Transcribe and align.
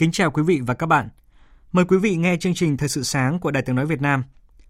Kính 0.00 0.12
chào 0.12 0.30
quý 0.30 0.42
vị 0.42 0.60
và 0.66 0.74
các 0.74 0.86
bạn. 0.86 1.08
Mời 1.72 1.84
quý 1.84 1.98
vị 1.98 2.16
nghe 2.16 2.36
chương 2.36 2.54
trình 2.54 2.76
Thời 2.76 2.88
sự 2.88 3.02
sáng 3.02 3.38
của 3.38 3.50
Đài 3.50 3.62
Tiếng 3.62 3.76
Nói 3.76 3.86
Việt 3.86 4.00
Nam. 4.00 4.24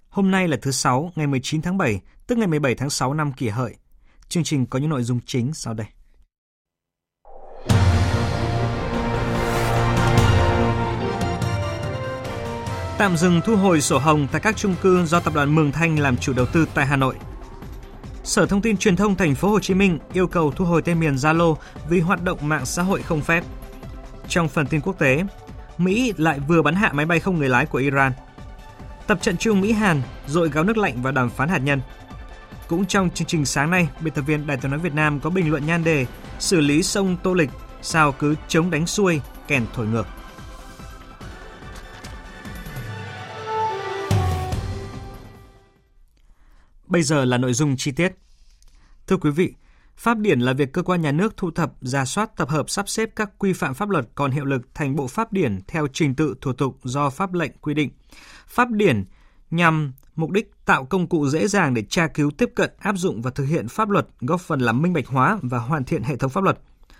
Hôm 0.08 0.30
nay 0.30 0.48
là 0.48 0.56
thứ 0.62 0.70
Sáu, 0.70 1.12
ngày 1.16 1.26
19 1.26 1.62
tháng 1.62 1.78
7, 1.78 2.00
tức 2.26 2.38
ngày 2.38 2.46
17 2.46 2.74
tháng 2.74 2.90
6 2.90 3.14
năm 3.14 3.32
kỷ 3.32 3.48
hợi. 3.48 3.76
Chương 4.28 4.44
trình 4.44 4.66
có 4.66 4.78
những 4.78 4.90
nội 4.90 5.02
dung 5.02 5.20
chính 5.26 5.54
sau 5.54 5.74
đây. 5.74 5.86
Tạm 12.98 13.16
dừng 13.16 13.40
thu 13.44 13.56
hồi 13.56 13.80
sổ 13.80 13.98
hồng 13.98 14.28
tại 14.32 14.40
các 14.40 14.56
chung 14.56 14.74
cư 14.82 15.04
do 15.04 15.20
tập 15.20 15.34
đoàn 15.34 15.54
Mường 15.54 15.72
Thanh 15.72 15.98
làm 15.98 16.16
chủ 16.16 16.32
đầu 16.32 16.46
tư 16.46 16.66
tại 16.74 16.86
Hà 16.86 16.96
Nội. 16.96 17.14
Sở 18.24 18.46
Thông 18.46 18.62
tin 18.62 18.76
Truyền 18.76 18.96
thông 18.96 19.14
Thành 19.14 19.34
phố 19.34 19.50
Hồ 19.50 19.60
Chí 19.60 19.74
Minh 19.74 19.98
yêu 20.12 20.26
cầu 20.26 20.50
thu 20.50 20.64
hồi 20.64 20.82
tên 20.82 21.00
miền 21.00 21.14
Zalo 21.14 21.54
vì 21.88 22.00
hoạt 22.00 22.24
động 22.24 22.38
mạng 22.48 22.66
xã 22.66 22.82
hội 22.82 23.02
không 23.02 23.20
phép. 23.20 23.44
Trong 24.30 24.48
phần 24.48 24.66
tin 24.66 24.80
quốc 24.80 24.98
tế, 24.98 25.24
Mỹ 25.78 26.12
lại 26.16 26.40
vừa 26.48 26.62
bắn 26.62 26.74
hạ 26.74 26.90
máy 26.92 27.06
bay 27.06 27.20
không 27.20 27.38
người 27.38 27.48
lái 27.48 27.66
của 27.66 27.78
Iran. 27.78 28.12
Tập 29.06 29.18
trận 29.22 29.36
chung 29.36 29.60
Mỹ-Hàn 29.60 30.02
dội 30.26 30.48
gáo 30.48 30.64
nước 30.64 30.76
lạnh 30.76 31.02
vào 31.02 31.12
đàm 31.12 31.30
phán 31.30 31.48
hạt 31.48 31.58
nhân. 31.58 31.80
Cũng 32.68 32.86
trong 32.86 33.10
chương 33.10 33.28
trình 33.28 33.44
sáng 33.44 33.70
nay, 33.70 33.88
biên 34.00 34.14
tập 34.14 34.22
viên 34.22 34.46
Đài 34.46 34.56
tiếng 34.56 34.70
nói 34.70 34.80
Việt 34.80 34.94
Nam 34.94 35.20
có 35.20 35.30
bình 35.30 35.50
luận 35.50 35.66
nhan 35.66 35.84
đề 35.84 36.06
xử 36.38 36.60
lý 36.60 36.82
sông 36.82 37.16
Tô 37.22 37.34
Lịch 37.34 37.50
sao 37.82 38.12
cứ 38.12 38.34
chống 38.48 38.70
đánh 38.70 38.86
xuôi, 38.86 39.20
kèn 39.48 39.66
thổi 39.74 39.86
ngược. 39.86 40.06
Bây 46.86 47.02
giờ 47.02 47.24
là 47.24 47.38
nội 47.38 47.52
dung 47.52 47.76
chi 47.76 47.92
tiết. 47.92 48.12
Thưa 49.06 49.16
quý 49.16 49.30
vị, 49.30 49.54
Pháp 50.00 50.18
điển 50.18 50.40
là 50.40 50.52
việc 50.52 50.72
cơ 50.72 50.82
quan 50.82 51.02
nhà 51.02 51.12
nước 51.12 51.36
thu 51.36 51.50
thập, 51.50 51.72
ra 51.80 52.04
soát, 52.04 52.36
tập 52.36 52.48
hợp, 52.48 52.70
sắp 52.70 52.88
xếp 52.88 53.10
các 53.16 53.30
quy 53.38 53.52
phạm 53.52 53.74
pháp 53.74 53.90
luật 53.90 54.08
còn 54.14 54.30
hiệu 54.30 54.44
lực 54.44 54.62
thành 54.74 54.96
bộ 54.96 55.06
pháp 55.06 55.32
điển 55.32 55.60
theo 55.66 55.86
trình 55.92 56.14
tự 56.14 56.34
thủ 56.40 56.52
tục 56.52 56.78
do 56.82 57.10
pháp 57.10 57.32
lệnh 57.34 57.50
quy 57.60 57.74
định. 57.74 57.90
Pháp 58.46 58.70
điển 58.70 59.04
nhằm 59.50 59.92
mục 60.16 60.30
đích 60.30 60.52
tạo 60.64 60.84
công 60.84 61.06
cụ 61.06 61.28
dễ 61.28 61.48
dàng 61.48 61.74
để 61.74 61.82
tra 61.88 62.06
cứu, 62.06 62.30
tiếp 62.30 62.50
cận, 62.54 62.70
áp 62.78 62.96
dụng 62.96 63.22
và 63.22 63.30
thực 63.30 63.44
hiện 63.44 63.68
pháp 63.68 63.90
luật, 63.90 64.06
góp 64.20 64.40
phần 64.40 64.60
làm 64.60 64.82
minh 64.82 64.92
bạch 64.92 65.06
hóa 65.06 65.38
và 65.42 65.58
hoàn 65.58 65.84
thiện 65.84 66.02
hệ 66.02 66.16
thống 66.16 66.30
pháp 66.30 66.44
luật. 66.44 66.58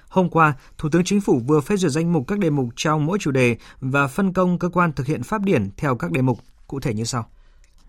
Hôm 0.09 0.31
qua, 0.31 0.55
Thủ 0.79 0.89
tướng 0.89 1.05
Chính 1.05 1.21
phủ 1.21 1.41
vừa 1.47 1.61
phê 1.61 1.77
duyệt 1.77 1.93
danh 1.93 2.13
mục 2.13 2.25
các 2.29 2.39
đề 2.39 2.51
mục 2.51 2.69
trong 2.77 3.07
mỗi 3.07 3.19
chủ 3.19 3.31
đề 3.31 3.57
và 3.81 4.07
phân 4.07 4.33
công 4.33 4.59
cơ 4.59 4.69
quan 4.69 4.93
thực 4.93 5.07
hiện 5.07 5.23
pháp 5.23 5.43
điển 5.43 5.69
theo 5.77 5.97
các 5.97 6.11
đề 6.11 6.23
mục, 6.23 6.39
cụ 6.67 6.81
thể 6.81 6.95
như 6.95 7.05
sau. 7.05 7.27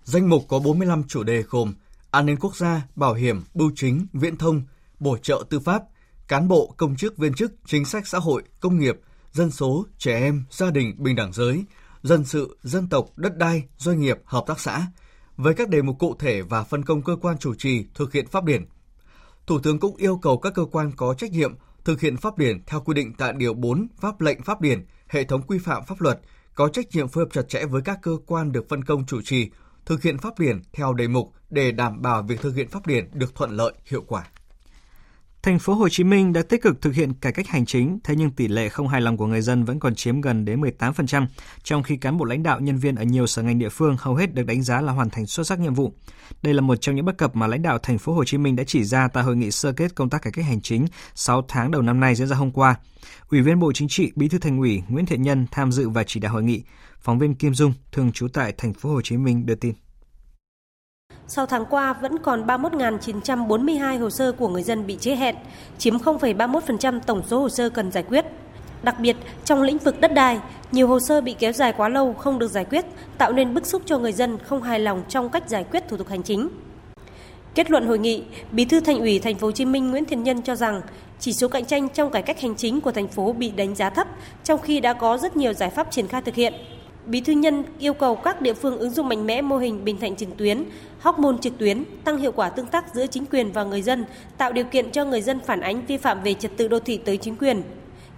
Danh 0.03 0.29
mục 0.29 0.45
có 0.47 0.59
45 0.59 1.03
chủ 1.07 1.23
đề 1.23 1.43
gồm 1.49 1.73
an 2.11 2.25
ninh 2.25 2.37
quốc 2.39 2.55
gia, 2.55 2.81
bảo 2.95 3.13
hiểm, 3.13 3.43
bưu 3.53 3.71
chính, 3.75 4.07
viễn 4.13 4.37
thông, 4.37 4.61
bổ 5.01 5.17
trợ 5.17 5.43
tư 5.49 5.59
pháp, 5.59 5.83
cán 6.27 6.47
bộ, 6.47 6.73
công 6.77 6.95
chức, 6.95 7.17
viên 7.17 7.33
chức, 7.33 7.53
chính 7.65 7.85
sách 7.85 8.07
xã 8.07 8.19
hội, 8.19 8.43
công 8.59 8.79
nghiệp, 8.79 8.99
dân 9.31 9.51
số, 9.51 9.85
trẻ 9.97 10.19
em, 10.19 10.43
gia 10.51 10.71
đình, 10.71 10.95
bình 10.97 11.15
đẳng 11.15 11.33
giới, 11.33 11.63
dân 12.03 12.25
sự, 12.25 12.57
dân 12.63 12.89
tộc, 12.89 13.05
đất 13.15 13.37
đai, 13.37 13.63
doanh 13.77 14.01
nghiệp, 14.01 14.17
hợp 14.25 14.43
tác 14.47 14.59
xã, 14.59 14.87
với 15.37 15.53
các 15.53 15.69
đề 15.69 15.81
mục 15.81 15.95
cụ 15.99 16.15
thể 16.19 16.41
và 16.41 16.63
phân 16.63 16.85
công 16.85 17.01
cơ 17.01 17.15
quan 17.21 17.37
chủ 17.37 17.55
trì 17.55 17.85
thực 17.95 18.13
hiện 18.13 18.27
pháp 18.27 18.43
điển. 18.43 18.65
Thủ 19.47 19.59
tướng 19.59 19.79
cũng 19.79 19.95
yêu 19.95 20.17
cầu 20.17 20.37
các 20.37 20.53
cơ 20.53 20.65
quan 20.71 20.91
có 20.95 21.13
trách 21.13 21.31
nhiệm 21.31 21.55
thực 21.83 22.01
hiện 22.01 22.17
pháp 22.17 22.37
điển 22.37 22.63
theo 22.65 22.81
quy 22.81 22.93
định 22.93 23.13
tại 23.17 23.33
Điều 23.37 23.53
4 23.53 23.87
Pháp 23.99 24.21
lệnh 24.21 24.41
pháp 24.41 24.61
điển, 24.61 24.85
hệ 25.07 25.23
thống 25.23 25.41
quy 25.41 25.57
phạm 25.57 25.85
pháp 25.85 26.01
luật, 26.01 26.19
có 26.55 26.67
trách 26.67 26.85
nhiệm 26.91 27.07
phối 27.07 27.23
hợp 27.23 27.29
chặt 27.33 27.49
chẽ 27.49 27.65
với 27.65 27.81
các 27.81 27.99
cơ 28.01 28.17
quan 28.25 28.51
được 28.51 28.69
phân 28.69 28.83
công 28.83 29.05
chủ 29.05 29.21
trì, 29.21 29.49
thực 29.85 30.03
hiện 30.03 30.17
pháp 30.17 30.39
điển 30.39 30.61
theo 30.73 30.93
đề 30.93 31.07
mục 31.07 31.33
để 31.49 31.71
đảm 31.71 32.01
bảo 32.01 32.23
việc 32.23 32.41
thực 32.41 32.55
hiện 32.55 32.67
pháp 32.67 32.87
điển 32.87 33.09
được 33.13 33.35
thuận 33.35 33.51
lợi, 33.51 33.73
hiệu 33.85 34.03
quả. 34.07 34.27
Thành 35.43 35.59
phố 35.59 35.73
Hồ 35.73 35.89
Chí 35.89 36.03
Minh 36.03 36.33
đã 36.33 36.41
tích 36.41 36.61
cực 36.61 36.81
thực 36.81 36.93
hiện 36.93 37.13
cải 37.13 37.33
cách 37.33 37.47
hành 37.47 37.65
chính, 37.65 37.99
thế 38.03 38.15
nhưng 38.15 38.31
tỷ 38.31 38.47
lệ 38.47 38.69
không 38.69 38.87
hài 38.87 39.01
lòng 39.01 39.17
của 39.17 39.27
người 39.27 39.41
dân 39.41 39.63
vẫn 39.63 39.79
còn 39.79 39.95
chiếm 39.95 40.21
gần 40.21 40.45
đến 40.45 40.61
18%, 40.61 41.25
trong 41.63 41.83
khi 41.83 41.97
cán 41.97 42.17
bộ 42.17 42.25
lãnh 42.25 42.43
đạo 42.43 42.59
nhân 42.59 42.77
viên 42.77 42.95
ở 42.95 43.03
nhiều 43.03 43.27
sở 43.27 43.43
ngành 43.43 43.59
địa 43.59 43.69
phương 43.69 43.95
hầu 43.99 44.15
hết 44.15 44.33
được 44.33 44.43
đánh 44.43 44.63
giá 44.63 44.81
là 44.81 44.93
hoàn 44.93 45.09
thành 45.09 45.25
xuất 45.25 45.47
sắc 45.47 45.59
nhiệm 45.59 45.73
vụ. 45.73 45.93
Đây 46.41 46.53
là 46.53 46.61
một 46.61 46.75
trong 46.75 46.95
những 46.95 47.05
bất 47.05 47.17
cập 47.17 47.35
mà 47.35 47.47
lãnh 47.47 47.61
đạo 47.61 47.77
Thành 47.77 47.97
phố 47.97 48.13
Hồ 48.13 48.23
Chí 48.25 48.37
Minh 48.37 48.55
đã 48.55 48.63
chỉ 48.67 48.83
ra 48.83 49.07
tại 49.07 49.23
hội 49.23 49.35
nghị 49.35 49.51
sơ 49.51 49.71
kết 49.71 49.95
công 49.95 50.09
tác 50.09 50.21
cải 50.21 50.33
cách 50.33 50.45
hành 50.45 50.61
chính 50.61 50.85
6 51.15 51.45
tháng 51.47 51.71
đầu 51.71 51.81
năm 51.81 51.99
nay 51.99 52.15
diễn 52.15 52.27
ra 52.27 52.35
hôm 52.35 52.51
qua. 52.51 52.75
Ủy 53.29 53.41
viên 53.41 53.59
Bộ 53.59 53.71
Chính 53.73 53.87
trị, 53.87 54.11
Bí 54.15 54.27
thư 54.27 54.37
Thành 54.37 54.59
ủy 54.59 54.83
Nguyễn 54.87 55.05
Thiện 55.05 55.21
Nhân 55.21 55.45
tham 55.51 55.71
dự 55.71 55.89
và 55.89 56.03
chỉ 56.03 56.19
đạo 56.19 56.33
hội 56.33 56.43
nghị. 56.43 56.63
Phóng 56.99 57.19
viên 57.19 57.35
Kim 57.35 57.53
Dung, 57.53 57.73
thường 57.91 58.11
trú 58.11 58.27
tại 58.27 58.53
Thành 58.57 58.73
phố 58.73 58.93
Hồ 58.93 59.01
Chí 59.01 59.17
Minh 59.17 59.45
đưa 59.45 59.55
tin. 59.55 59.73
Sau 61.33 61.45
tháng 61.45 61.65
qua 61.65 61.93
vẫn 61.93 62.17
còn 62.19 62.45
31.942 62.45 63.99
hồ 63.99 64.09
sơ 64.09 64.31
của 64.31 64.47
người 64.47 64.63
dân 64.63 64.87
bị 64.87 64.97
trễ 64.99 65.15
hẹn, 65.15 65.35
chiếm 65.77 65.97
0,31% 65.97 66.99
tổng 66.99 67.21
số 67.27 67.39
hồ 67.39 67.49
sơ 67.49 67.69
cần 67.69 67.91
giải 67.91 68.03
quyết. 68.03 68.25
Đặc 68.83 68.99
biệt, 68.99 69.17
trong 69.45 69.61
lĩnh 69.61 69.77
vực 69.77 70.01
đất 70.01 70.13
đai, 70.13 70.39
nhiều 70.71 70.87
hồ 70.87 70.99
sơ 70.99 71.21
bị 71.21 71.35
kéo 71.39 71.51
dài 71.51 71.73
quá 71.77 71.89
lâu 71.89 72.13
không 72.13 72.39
được 72.39 72.51
giải 72.51 72.65
quyết, 72.65 72.85
tạo 73.17 73.33
nên 73.33 73.53
bức 73.53 73.65
xúc 73.65 73.81
cho 73.85 73.97
người 73.97 74.13
dân 74.13 74.37
không 74.37 74.61
hài 74.61 74.79
lòng 74.79 75.03
trong 75.09 75.29
cách 75.29 75.49
giải 75.49 75.63
quyết 75.71 75.87
thủ 75.87 75.97
tục 75.97 76.07
hành 76.09 76.23
chính. 76.23 76.49
Kết 77.55 77.71
luận 77.71 77.87
hội 77.87 77.99
nghị, 77.99 78.23
Bí 78.51 78.65
thư 78.65 78.79
Thành 78.79 78.99
ủy 78.99 79.19
Thành 79.19 79.35
phố 79.35 79.47
Hồ 79.47 79.51
Chí 79.51 79.65
Minh 79.65 79.91
Nguyễn 79.91 80.05
Thiện 80.05 80.23
Nhân 80.23 80.41
cho 80.41 80.55
rằng 80.55 80.81
chỉ 81.19 81.33
số 81.33 81.47
cạnh 81.47 81.65
tranh 81.65 81.89
trong 81.89 82.11
cải 82.11 82.21
cách 82.21 82.41
hành 82.41 82.55
chính 82.55 82.81
của 82.81 82.91
thành 82.91 83.07
phố 83.07 83.33
bị 83.33 83.51
đánh 83.51 83.75
giá 83.75 83.89
thấp, 83.89 84.07
trong 84.43 84.61
khi 84.61 84.79
đã 84.79 84.93
có 84.93 85.17
rất 85.17 85.37
nhiều 85.37 85.53
giải 85.53 85.69
pháp 85.69 85.91
triển 85.91 86.07
khai 86.07 86.21
thực 86.21 86.35
hiện. 86.35 86.53
Bí 87.11 87.21
thư 87.21 87.33
Nhân 87.33 87.63
yêu 87.79 87.93
cầu 87.93 88.15
các 88.15 88.41
địa 88.41 88.53
phương 88.53 88.77
ứng 88.77 88.89
dụng 88.89 89.09
mạnh 89.09 89.27
mẽ 89.27 89.41
mô 89.41 89.57
hình 89.57 89.85
Bình 89.85 89.99
Thạnh 89.99 90.15
trực 90.15 90.29
tuyến, 90.37 90.63
hóc 90.99 91.19
môn 91.19 91.37
trực 91.37 91.57
tuyến, 91.57 91.83
tăng 92.03 92.17
hiệu 92.17 92.31
quả 92.31 92.49
tương 92.49 92.67
tác 92.67 92.95
giữa 92.95 93.07
chính 93.07 93.25
quyền 93.25 93.51
và 93.51 93.63
người 93.63 93.81
dân, 93.81 94.05
tạo 94.37 94.51
điều 94.51 94.65
kiện 94.65 94.91
cho 94.91 95.05
người 95.05 95.21
dân 95.21 95.39
phản 95.45 95.61
ánh 95.61 95.85
vi 95.85 95.97
phạm 95.97 96.23
về 96.23 96.33
trật 96.33 96.51
tự 96.57 96.67
đô 96.67 96.79
thị 96.79 96.97
tới 96.97 97.17
chính 97.17 97.35
quyền. 97.35 97.63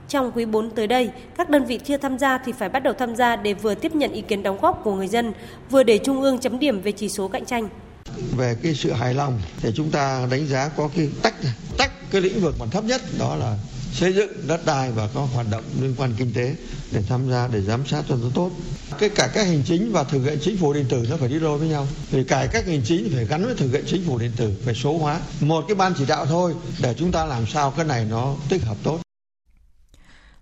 Trong 0.10 0.32
quý 0.36 0.46
4 0.46 0.70
tới 0.70 0.88
đây, 0.88 1.10
các 1.38 1.50
đơn 1.50 1.66
vị 1.66 1.80
chưa 1.84 1.98
tham 1.98 2.18
gia 2.20 2.38
thì 2.38 2.52
phải 2.52 2.70
bắt 2.70 2.84
đầu 2.84 2.94
tham 2.94 3.16
gia 3.16 3.36
để 3.36 3.54
vừa 3.54 3.76
tiếp 3.76 3.96
nhận 3.96 4.12
ý 4.12 4.22
kiến 4.22 4.44
đóng 4.44 4.58
góp 4.62 4.82
của 4.84 4.96
người 4.96 5.08
dân, 5.08 5.34
vừa 5.70 5.84
để 5.84 5.98
Trung 5.98 6.22
ương 6.22 6.40
chấm 6.40 6.60
điểm 6.60 6.82
về 6.82 6.92
chỉ 6.92 7.10
số 7.10 7.28
cạnh 7.28 7.46
tranh. 7.46 7.70
Về 8.38 8.56
cái 8.64 8.74
sự 8.74 8.92
hài 8.92 9.14
lòng 9.14 9.40
thì 9.62 9.70
chúng 9.76 9.92
ta 9.92 10.28
đánh 10.32 10.48
giá 10.48 10.70
có 10.78 10.90
cái 10.96 11.10
tách 11.24 11.36
tách 11.78 11.92
cái 12.12 12.22
lĩnh 12.22 12.42
vực 12.42 12.56
mà 12.60 12.66
thấp 12.72 12.84
nhất 12.84 13.02
đó 13.20 13.36
là 13.36 13.58
xây 13.94 14.14
dựng 14.14 14.48
đất 14.48 14.66
đai 14.66 14.92
và 14.92 15.08
các 15.08 15.20
hoạt 15.20 15.48
động 15.52 15.64
liên 15.82 15.96
quan 15.98 16.14
kinh 16.18 16.34
tế 16.34 16.56
để 16.92 17.02
tham 17.10 17.30
gia 17.30 17.48
để 17.48 17.62
giám 17.62 17.86
sát 17.86 18.04
cho 18.10 18.16
nó 18.16 18.28
tốt. 18.34 18.52
Cái 19.00 19.10
cải 19.10 19.30
cách 19.34 19.48
hành 19.48 19.64
chính 19.66 19.92
và 19.92 20.04
thực 20.04 20.24
hiện 20.24 20.40
chính 20.42 20.58
phủ 20.58 20.74
điện 20.74 20.86
tử 20.90 21.08
nó 21.10 21.18
phải 21.18 21.30
đi 21.30 21.40
đôi 21.40 21.58
với 21.58 21.68
nhau. 21.68 21.88
Thì 22.12 22.24
cải 22.24 22.48
cách 22.48 22.68
hành 22.68 22.82
chính 22.86 23.12
phải 23.16 23.26
gắn 23.26 23.46
với 23.46 23.56
thực 23.56 23.72
hiện 23.72 23.84
chính 23.88 24.04
phủ 24.08 24.18
điện 24.18 24.32
tử 24.38 24.54
phải 24.66 24.74
số 24.74 24.98
hóa. 24.98 25.22
Một 25.42 25.66
cái 25.68 25.76
ban 25.76 25.94
chỉ 25.98 26.06
đạo 26.06 26.26
thôi 26.26 26.54
để 26.82 26.96
chúng 26.98 27.12
ta 27.12 27.26
làm 27.26 27.48
sao 27.48 27.72
cái 27.72 27.86
này 27.86 28.06
nó 28.06 28.36
tích 28.50 28.64
hợp 28.64 28.78
tốt. 28.84 29.00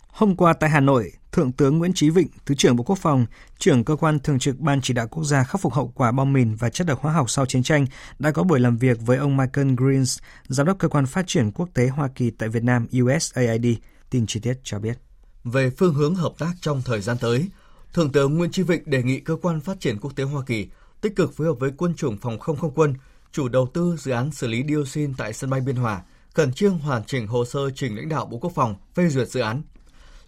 Hôm 0.08 0.36
qua 0.36 0.54
tại 0.54 0.70
Hà 0.70 0.80
Nội, 0.80 1.12
Thượng 1.32 1.52
tướng 1.52 1.78
Nguyễn 1.78 1.94
Chí 1.94 2.10
Vịnh, 2.10 2.28
Thứ 2.46 2.56
trưởng 2.56 2.76
Bộ 2.76 2.84
Quốc 2.84 2.98
phòng, 2.98 3.26
trưởng 3.60 3.84
cơ 3.84 3.96
quan 3.96 4.20
thường 4.20 4.40
trực 4.40 4.60
Ban 4.60 4.82
chỉ 4.82 4.94
đạo 4.94 5.08
quốc 5.08 5.24
gia 5.24 5.44
khắc 5.44 5.62
phục 5.62 5.74
hậu 5.74 5.92
quả 5.96 6.12
bom 6.12 6.34
mìn 6.34 6.56
và 6.56 6.70
chất 6.70 6.88
độc 6.88 7.02
hóa 7.02 7.14
học 7.14 7.30
sau 7.30 7.46
chiến 7.46 7.64
tranh 7.64 7.86
đã 8.20 8.32
có 8.32 8.44
buổi 8.44 8.60
làm 8.60 8.78
việc 8.78 8.98
với 9.02 9.18
ông 9.18 9.38
Michael 9.38 9.74
Greens, 9.78 10.20
giám 10.48 10.68
đốc 10.68 10.80
cơ 10.80 10.88
quan 10.88 11.06
phát 11.06 11.28
triển 11.28 11.52
quốc 11.52 11.70
tế 11.74 11.88
Hoa 11.88 12.08
Kỳ 12.16 12.30
tại 12.30 12.50
Việt 12.50 12.64
Nam 12.64 12.88
USAID. 13.02 13.66
Tin 14.10 14.26
chi 14.28 14.40
tiết 14.40 14.54
cho 14.64 14.80
biết. 14.80 14.98
Về 15.44 15.70
phương 15.70 15.94
hướng 15.94 16.16
hợp 16.16 16.34
tác 16.38 16.54
trong 16.62 16.82
thời 16.86 17.02
gian 17.02 17.18
tới, 17.18 17.50
Thượng 17.94 18.12
tướng 18.12 18.38
Nguyễn 18.38 18.52
Chí 18.52 18.64
Vịnh 18.64 18.84
đề 18.86 19.04
nghị 19.04 19.20
cơ 19.20 19.36
quan 19.42 19.62
phát 19.62 19.80
triển 19.80 20.00
quốc 20.00 20.16
tế 20.16 20.24
Hoa 20.24 20.44
Kỳ 20.46 20.68
tích 21.02 21.16
cực 21.16 21.34
phối 21.36 21.48
hợp 21.48 21.54
với 21.60 21.72
quân 21.78 21.96
chủng 21.96 22.18
phòng 22.18 22.40
không 22.40 22.58
không 22.58 22.72
quân, 22.76 22.94
chủ 23.32 23.48
đầu 23.48 23.68
tư 23.74 23.96
dự 24.00 24.12
án 24.12 24.32
xử 24.32 24.48
lý 24.48 24.64
dioxin 24.68 25.14
tại 25.18 25.34
sân 25.34 25.50
bay 25.50 25.62
Biên 25.62 25.76
Hòa, 25.76 26.02
khẩn 26.34 26.54
trương 26.54 26.80
hoàn 26.80 27.04
chỉnh 27.04 27.28
hồ 27.28 27.46
sơ 27.46 27.70
trình 27.76 27.96
lãnh 27.96 28.10
đạo 28.10 28.26
Bộ 28.26 28.38
Quốc 28.38 28.52
phòng 28.56 28.76
phê 28.96 29.10
duyệt 29.10 29.28
dự 29.28 29.40
án 29.40 29.62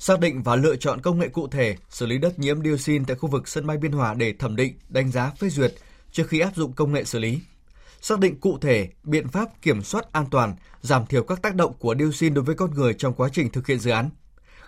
xác 0.04 0.20
định 0.20 0.44
và 0.44 0.56
lựa 0.56 0.76
chọn 0.76 1.02
công 1.02 1.20
nghệ 1.20 1.28
cụ 1.28 1.48
thể 1.48 1.76
xử 1.90 2.06
lý 2.06 2.18
đất 2.18 2.40
nhiễm 2.40 2.64
dioxin 2.64 3.06
tại 3.06 3.16
khu 3.16 3.30
vực 3.30 3.48
sân 3.48 3.68
bay 3.68 3.78
Biên 3.78 3.92
Hòa 3.92 4.14
để 4.14 4.34
thẩm 4.40 4.56
định, 4.56 4.74
đánh 4.90 5.12
giá 5.12 5.32
phê 5.40 5.50
duyệt 5.50 5.74
trước 6.12 6.28
khi 6.28 6.40
áp 6.40 6.56
dụng 6.56 6.74
công 6.74 6.94
nghệ 6.94 7.04
xử 7.04 7.20
lý. 7.20 7.40
xác 8.02 8.20
định 8.20 8.40
cụ 8.40 8.58
thể 8.62 8.90
biện 9.04 9.28
pháp 9.28 9.62
kiểm 9.62 9.84
soát 9.84 10.12
an 10.12 10.26
toàn, 10.32 10.56
giảm 10.82 11.06
thiểu 11.06 11.24
các 11.24 11.42
tác 11.42 11.56
động 11.56 11.74
của 11.80 11.96
dioxin 12.00 12.34
đối 12.34 12.44
với 12.44 12.56
con 12.56 12.74
người 12.74 12.94
trong 12.94 13.14
quá 13.14 13.30
trình 13.34 13.50
thực 13.50 13.68
hiện 13.68 13.80
dự 13.80 13.92
án. 13.92 14.10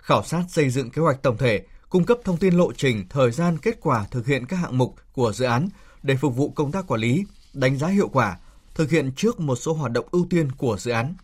Khảo 0.02 0.22
sát 0.24 0.44
xây 0.48 0.70
dựng 0.70 0.90
kế 0.90 1.02
hoạch 1.02 1.22
tổng 1.22 1.36
thể, 1.36 1.62
cung 1.88 2.04
cấp 2.04 2.18
thông 2.24 2.36
tin 2.36 2.54
lộ 2.54 2.72
trình, 2.72 3.06
thời 3.08 3.30
gian, 3.30 3.58
kết 3.58 3.78
quả 3.80 4.04
thực 4.10 4.26
hiện 4.26 4.46
các 4.46 4.56
hạng 4.56 4.78
mục 4.78 4.94
của 5.12 5.32
dự 5.32 5.44
án 5.44 5.68
để 6.02 6.16
phục 6.16 6.36
vụ 6.36 6.50
công 6.50 6.72
tác 6.72 6.86
quản 6.86 7.00
lý, 7.00 7.24
đánh 7.52 7.76
giá 7.76 7.88
hiệu 7.88 8.08
quả, 8.08 8.38
thực 8.74 8.90
hiện 8.90 9.12
trước 9.16 9.40
một 9.40 9.56
số 9.56 9.72
hoạt 9.72 9.92
động 9.92 10.06
ưu 10.10 10.26
tiên 10.30 10.52
của 10.52 10.76
dự 10.78 10.90
án. 10.90 11.14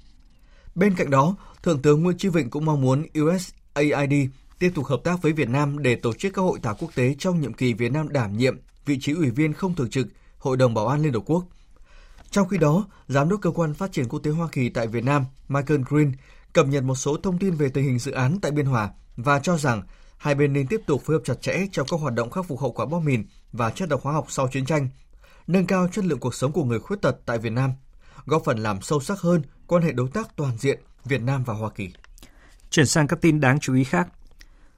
Bên 0.74 0.94
cạnh 0.94 1.10
đó, 1.10 1.36
Thượng 1.62 1.82
tướng 1.82 2.02
Nguyễn 2.02 2.18
Chí 2.18 2.28
Vịnh 2.28 2.50
cũng 2.50 2.64
mong 2.64 2.80
muốn 2.80 3.06
us 3.20 3.50
AID 3.74 4.28
tiếp 4.58 4.72
tục 4.74 4.84
hợp 4.84 5.00
tác 5.04 5.22
với 5.22 5.32
Việt 5.32 5.48
Nam 5.48 5.82
để 5.82 5.94
tổ 5.94 6.12
chức 6.12 6.34
các 6.34 6.42
hội 6.42 6.58
thảo 6.62 6.76
quốc 6.78 6.90
tế 6.94 7.14
trong 7.18 7.40
nhiệm 7.40 7.52
kỳ 7.52 7.74
Việt 7.74 7.92
Nam 7.92 8.08
đảm 8.08 8.36
nhiệm 8.36 8.56
vị 8.86 8.98
trí 9.00 9.12
ủy 9.12 9.30
viên 9.30 9.52
không 9.52 9.74
thường 9.74 9.90
trực 9.90 10.06
Hội 10.38 10.56
đồng 10.56 10.74
Bảo 10.74 10.88
an 10.88 11.02
Liên 11.02 11.12
Hợp 11.12 11.22
Quốc. 11.26 11.44
Trong 12.30 12.48
khi 12.48 12.58
đó, 12.58 12.86
Giám 13.08 13.28
đốc 13.28 13.40
Cơ 13.40 13.50
quan 13.50 13.74
Phát 13.74 13.92
triển 13.92 14.08
Quốc 14.08 14.20
tế 14.20 14.30
Hoa 14.30 14.48
Kỳ 14.52 14.68
tại 14.68 14.86
Việt 14.86 15.04
Nam 15.04 15.24
Michael 15.48 15.80
Green 15.88 16.12
cập 16.52 16.66
nhật 16.66 16.84
một 16.84 16.94
số 16.94 17.16
thông 17.16 17.38
tin 17.38 17.54
về 17.54 17.68
tình 17.68 17.84
hình 17.84 17.98
dự 17.98 18.12
án 18.12 18.38
tại 18.42 18.50
Biên 18.50 18.66
Hòa 18.66 18.90
và 19.16 19.38
cho 19.38 19.56
rằng 19.56 19.82
hai 20.18 20.34
bên 20.34 20.52
nên 20.52 20.66
tiếp 20.66 20.80
tục 20.86 21.02
phối 21.04 21.16
hợp 21.16 21.22
chặt 21.24 21.42
chẽ 21.42 21.66
trong 21.72 21.86
các 21.90 22.00
hoạt 22.00 22.14
động 22.14 22.30
khắc 22.30 22.46
phục 22.46 22.60
hậu 22.60 22.72
quả 22.72 22.86
bom 22.86 23.04
mìn 23.04 23.26
và 23.52 23.70
chất 23.70 23.88
độc 23.88 24.02
hóa 24.02 24.12
học 24.12 24.26
sau 24.28 24.48
chiến 24.48 24.66
tranh, 24.66 24.88
nâng 25.46 25.66
cao 25.66 25.88
chất 25.92 26.04
lượng 26.04 26.18
cuộc 26.18 26.34
sống 26.34 26.52
của 26.52 26.64
người 26.64 26.80
khuyết 26.80 27.02
tật 27.02 27.16
tại 27.26 27.38
Việt 27.38 27.52
Nam, 27.52 27.70
góp 28.26 28.42
phần 28.44 28.58
làm 28.58 28.82
sâu 28.82 29.00
sắc 29.00 29.20
hơn 29.20 29.42
quan 29.66 29.82
hệ 29.82 29.92
đối 29.92 30.08
tác 30.08 30.36
toàn 30.36 30.58
diện 30.58 30.80
Việt 31.04 31.22
Nam 31.22 31.44
và 31.44 31.54
Hoa 31.54 31.70
Kỳ. 31.70 31.92
Chuyển 32.72 32.86
sang 32.86 33.06
các 33.06 33.20
tin 33.20 33.40
đáng 33.40 33.60
chú 33.60 33.74
ý 33.74 33.84
khác. 33.84 34.08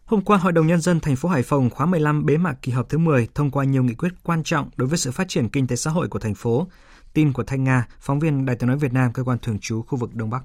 Hôm 0.04 0.20
qua, 0.20 0.36
Hội 0.36 0.52
đồng 0.52 0.66
Nhân 0.66 0.80
dân 0.80 1.00
thành 1.00 1.16
phố 1.16 1.28
Hải 1.28 1.42
Phòng 1.42 1.70
khóa 1.70 1.86
15 1.86 2.26
bế 2.26 2.36
mạc 2.36 2.54
kỳ 2.62 2.72
họp 2.72 2.88
thứ 2.88 2.98
10 2.98 3.28
thông 3.34 3.50
qua 3.50 3.64
nhiều 3.64 3.84
nghị 3.84 3.94
quyết 3.94 4.12
quan 4.22 4.42
trọng 4.42 4.70
đối 4.76 4.88
với 4.88 4.98
sự 4.98 5.12
phát 5.12 5.28
triển 5.28 5.48
kinh 5.48 5.66
tế 5.66 5.76
xã 5.76 5.90
hội 5.90 6.08
của 6.08 6.18
thành 6.18 6.34
phố. 6.34 6.66
Tin 7.12 7.32
của 7.32 7.42
Thanh 7.42 7.64
Nga, 7.64 7.86
phóng 8.00 8.20
viên 8.20 8.46
Đài 8.46 8.56
tiếng 8.56 8.68
nói 8.68 8.78
Việt 8.78 8.92
Nam, 8.92 9.12
cơ 9.12 9.24
quan 9.24 9.38
thường 9.38 9.58
trú 9.58 9.82
khu 9.82 9.98
vực 9.98 10.14
Đông 10.14 10.30
Bắc. 10.30 10.44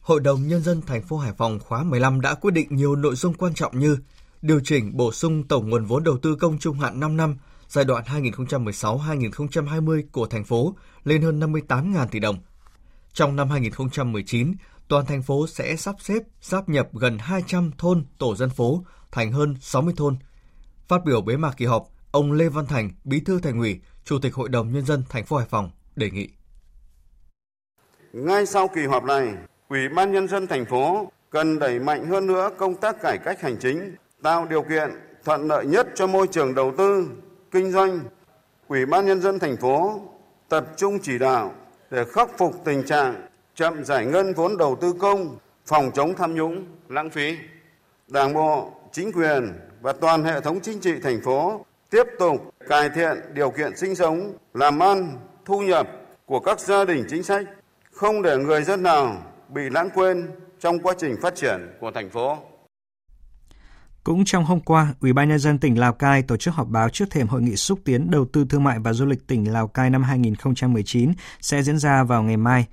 Hội 0.00 0.20
đồng 0.20 0.48
Nhân 0.48 0.62
dân 0.62 0.82
thành 0.82 1.02
phố 1.02 1.18
Hải 1.18 1.32
Phòng 1.32 1.58
khóa 1.60 1.82
15 1.82 2.20
đã 2.20 2.34
quyết 2.34 2.54
định 2.54 2.66
nhiều 2.70 2.96
nội 2.96 3.14
dung 3.14 3.34
quan 3.34 3.54
trọng 3.54 3.78
như 3.78 3.98
điều 4.42 4.60
chỉnh 4.64 4.96
bổ 4.96 5.12
sung 5.12 5.48
tổng 5.48 5.70
nguồn 5.70 5.84
vốn 5.84 6.04
đầu 6.04 6.18
tư 6.22 6.34
công 6.34 6.58
trung 6.58 6.78
hạn 6.78 7.00
5 7.00 7.16
năm 7.16 7.36
giai 7.68 7.84
đoạn 7.84 8.04
2016-2020 8.04 10.02
của 10.12 10.26
thành 10.26 10.44
phố 10.44 10.76
lên 11.04 11.22
hơn 11.22 11.40
58.000 11.40 12.06
tỷ 12.06 12.20
đồng. 12.20 12.38
Trong 13.12 13.36
năm 13.36 13.50
2019, 13.50 14.52
toàn 14.88 15.06
thành 15.06 15.22
phố 15.22 15.46
sẽ 15.46 15.76
sắp 15.76 15.94
xếp, 16.00 16.22
sáp 16.40 16.68
nhập 16.68 16.88
gần 16.92 17.18
200 17.18 17.70
thôn 17.78 18.06
tổ 18.18 18.36
dân 18.36 18.50
phố 18.50 18.84
thành 19.10 19.32
hơn 19.32 19.56
60 19.60 19.94
thôn. 19.96 20.16
Phát 20.88 21.04
biểu 21.04 21.20
bế 21.20 21.36
mạc 21.36 21.54
kỳ 21.56 21.64
họp, 21.64 21.88
ông 22.10 22.32
Lê 22.32 22.48
Văn 22.48 22.66
Thành, 22.66 22.90
Bí 23.04 23.20
thư 23.20 23.40
Thành 23.40 23.58
ủy, 23.58 23.80
Chủ 24.04 24.18
tịch 24.18 24.34
Hội 24.34 24.48
đồng 24.48 24.72
Nhân 24.72 24.86
dân 24.86 25.02
thành 25.08 25.24
phố 25.24 25.36
Hải 25.36 25.46
Phòng 25.50 25.70
đề 25.96 26.10
nghị. 26.10 26.28
Ngay 28.12 28.46
sau 28.46 28.68
kỳ 28.68 28.86
họp 28.86 29.04
này, 29.04 29.34
Ủy 29.68 29.88
ban 29.88 30.12
Nhân 30.12 30.28
dân 30.28 30.46
thành 30.46 30.64
phố 30.64 31.12
cần 31.30 31.58
đẩy 31.58 31.78
mạnh 31.78 32.06
hơn 32.06 32.26
nữa 32.26 32.50
công 32.58 32.74
tác 32.74 33.02
cải 33.02 33.18
cách 33.18 33.40
hành 33.40 33.56
chính, 33.60 33.94
tạo 34.22 34.46
điều 34.46 34.62
kiện 34.62 34.90
thuận 35.24 35.48
lợi 35.48 35.66
nhất 35.66 35.86
cho 35.94 36.06
môi 36.06 36.26
trường 36.26 36.54
đầu 36.54 36.72
tư, 36.78 37.08
kinh 37.50 37.72
doanh. 37.72 38.00
Ủy 38.68 38.86
ban 38.86 39.06
Nhân 39.06 39.20
dân 39.20 39.38
thành 39.38 39.56
phố 39.56 40.00
tập 40.48 40.66
trung 40.76 40.98
chỉ 41.02 41.18
đạo 41.18 41.54
để 41.90 42.04
khắc 42.04 42.38
phục 42.38 42.64
tình 42.64 42.86
trạng 42.86 43.25
chậm 43.56 43.84
giải 43.84 44.06
ngân 44.06 44.34
vốn 44.34 44.56
đầu 44.56 44.76
tư 44.80 44.94
công, 44.98 45.36
phòng 45.66 45.90
chống 45.94 46.14
tham 46.16 46.34
nhũng, 46.34 46.64
lãng 46.88 47.10
phí. 47.10 47.36
Đảng 48.08 48.34
bộ, 48.34 48.72
chính 48.92 49.12
quyền 49.12 49.52
và 49.80 49.92
toàn 49.92 50.24
hệ 50.24 50.40
thống 50.40 50.60
chính 50.62 50.80
trị 50.80 50.92
thành 51.02 51.20
phố 51.24 51.64
tiếp 51.90 52.04
tục 52.18 52.54
cải 52.68 52.90
thiện 52.94 53.16
điều 53.34 53.50
kiện 53.50 53.76
sinh 53.76 53.94
sống, 53.94 54.32
làm 54.54 54.82
ăn, 54.82 55.18
thu 55.44 55.60
nhập 55.60 55.88
của 56.26 56.40
các 56.40 56.60
gia 56.60 56.84
đình 56.84 57.04
chính 57.08 57.22
sách, 57.22 57.46
không 57.92 58.22
để 58.22 58.36
người 58.36 58.62
dân 58.62 58.82
nào 58.82 59.22
bị 59.48 59.62
lãng 59.70 59.90
quên 59.94 60.26
trong 60.60 60.78
quá 60.78 60.94
trình 60.98 61.16
phát 61.22 61.34
triển 61.36 61.76
của 61.80 61.90
thành 61.90 62.10
phố. 62.10 62.38
Cũng 64.04 64.24
trong 64.24 64.44
hôm 64.44 64.60
qua, 64.60 64.94
Ủy 65.00 65.12
ban 65.12 65.28
nhân 65.28 65.38
dân 65.38 65.58
tỉnh 65.58 65.80
Lào 65.80 65.92
Cai 65.92 66.22
tổ 66.22 66.36
chức 66.36 66.54
họp 66.54 66.68
báo 66.68 66.88
trước 66.88 67.04
thềm 67.10 67.28
hội 67.28 67.42
nghị 67.42 67.56
xúc 67.56 67.78
tiến 67.84 68.10
đầu 68.10 68.26
tư 68.32 68.46
thương 68.48 68.64
mại 68.64 68.78
và 68.78 68.92
du 68.92 69.06
lịch 69.06 69.26
tỉnh 69.26 69.52
Lào 69.52 69.68
Cai 69.68 69.90
năm 69.90 70.02
2019 70.02 71.12
sẽ 71.40 71.62
diễn 71.62 71.78
ra 71.78 72.04
vào 72.04 72.22
ngày 72.22 72.36
mai. 72.36 72.66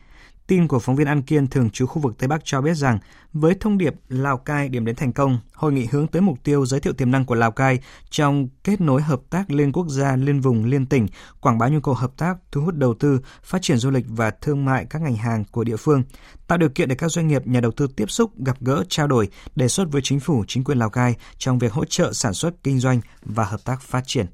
Tin 0.47 0.67
của 0.67 0.79
phóng 0.79 0.95
viên 0.95 1.07
An 1.07 1.21
Kiên 1.21 1.47
thường 1.47 1.69
trú 1.69 1.85
khu 1.85 2.01
vực 2.01 2.17
Tây 2.17 2.27
Bắc 2.27 2.41
cho 2.43 2.61
biết 2.61 2.73
rằng, 2.73 2.99
với 3.33 3.55
thông 3.59 3.77
điệp 3.77 3.93
Lào 4.09 4.37
Cai 4.37 4.69
điểm 4.69 4.85
đến 4.85 4.95
thành 4.95 5.13
công, 5.13 5.39
hội 5.53 5.73
nghị 5.73 5.85
hướng 5.91 6.07
tới 6.07 6.21
mục 6.21 6.37
tiêu 6.43 6.65
giới 6.65 6.79
thiệu 6.79 6.93
tiềm 6.93 7.11
năng 7.11 7.25
của 7.25 7.35
Lào 7.35 7.51
Cai 7.51 7.79
trong 8.09 8.47
kết 8.63 8.81
nối 8.81 9.01
hợp 9.01 9.21
tác 9.29 9.51
liên 9.51 9.71
quốc 9.71 9.87
gia, 9.89 10.15
liên 10.15 10.41
vùng, 10.41 10.65
liên 10.65 10.85
tỉnh, 10.85 11.07
quảng 11.41 11.57
bá 11.57 11.67
nhu 11.67 11.79
cầu 11.79 11.93
hợp 11.93 12.11
tác, 12.17 12.35
thu 12.51 12.61
hút 12.61 12.75
đầu 12.75 12.93
tư, 12.93 13.19
phát 13.43 13.61
triển 13.61 13.77
du 13.77 13.91
lịch 13.91 14.05
và 14.07 14.31
thương 14.31 14.65
mại 14.65 14.85
các 14.89 15.01
ngành 15.01 15.15
hàng 15.15 15.43
của 15.51 15.63
địa 15.63 15.77
phương, 15.77 16.03
tạo 16.47 16.57
điều 16.57 16.69
kiện 16.69 16.89
để 16.89 16.95
các 16.95 17.11
doanh 17.11 17.27
nghiệp, 17.27 17.47
nhà 17.47 17.59
đầu 17.59 17.71
tư 17.71 17.87
tiếp 17.95 18.11
xúc, 18.11 18.31
gặp 18.45 18.57
gỡ, 18.61 18.83
trao 18.89 19.07
đổi, 19.07 19.27
đề 19.55 19.67
xuất 19.67 19.91
với 19.91 20.01
chính 20.01 20.19
phủ, 20.19 20.43
chính 20.47 20.63
quyền 20.63 20.77
Lào 20.77 20.89
Cai 20.89 21.15
trong 21.37 21.59
việc 21.59 21.73
hỗ 21.73 21.85
trợ 21.85 22.13
sản 22.13 22.33
xuất, 22.33 22.63
kinh 22.63 22.79
doanh 22.79 23.01
và 23.25 23.43
hợp 23.43 23.59
tác 23.65 23.81
phát 23.81 24.03
triển. 24.05 24.25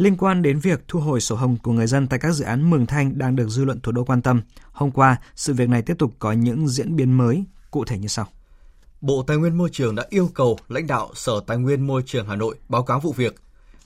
Liên 0.00 0.16
quan 0.16 0.42
đến 0.42 0.58
việc 0.58 0.80
thu 0.88 1.00
hồi 1.00 1.20
sổ 1.20 1.36
hồng 1.36 1.56
của 1.62 1.72
người 1.72 1.86
dân 1.86 2.06
tại 2.06 2.18
các 2.18 2.32
dự 2.32 2.44
án 2.44 2.70
Mường 2.70 2.86
Thanh 2.86 3.18
đang 3.18 3.36
được 3.36 3.48
dư 3.48 3.64
luận 3.64 3.80
thủ 3.80 3.92
đô 3.92 4.04
quan 4.04 4.22
tâm, 4.22 4.42
hôm 4.72 4.90
qua 4.90 5.16
sự 5.36 5.54
việc 5.54 5.68
này 5.68 5.82
tiếp 5.82 5.94
tục 5.98 6.12
có 6.18 6.32
những 6.32 6.68
diễn 6.68 6.96
biến 6.96 7.12
mới, 7.12 7.44
cụ 7.70 7.84
thể 7.84 7.98
như 7.98 8.08
sau. 8.08 8.26
Bộ 9.00 9.24
Tài 9.26 9.36
nguyên 9.36 9.58
Môi 9.58 9.68
trường 9.72 9.94
đã 9.94 10.06
yêu 10.10 10.30
cầu 10.34 10.58
lãnh 10.68 10.86
đạo 10.86 11.10
Sở 11.14 11.40
Tài 11.46 11.56
nguyên 11.56 11.86
Môi 11.86 12.02
trường 12.06 12.28
Hà 12.28 12.36
Nội 12.36 12.56
báo 12.68 12.82
cáo 12.82 13.00
vụ 13.00 13.12
việc. 13.12 13.34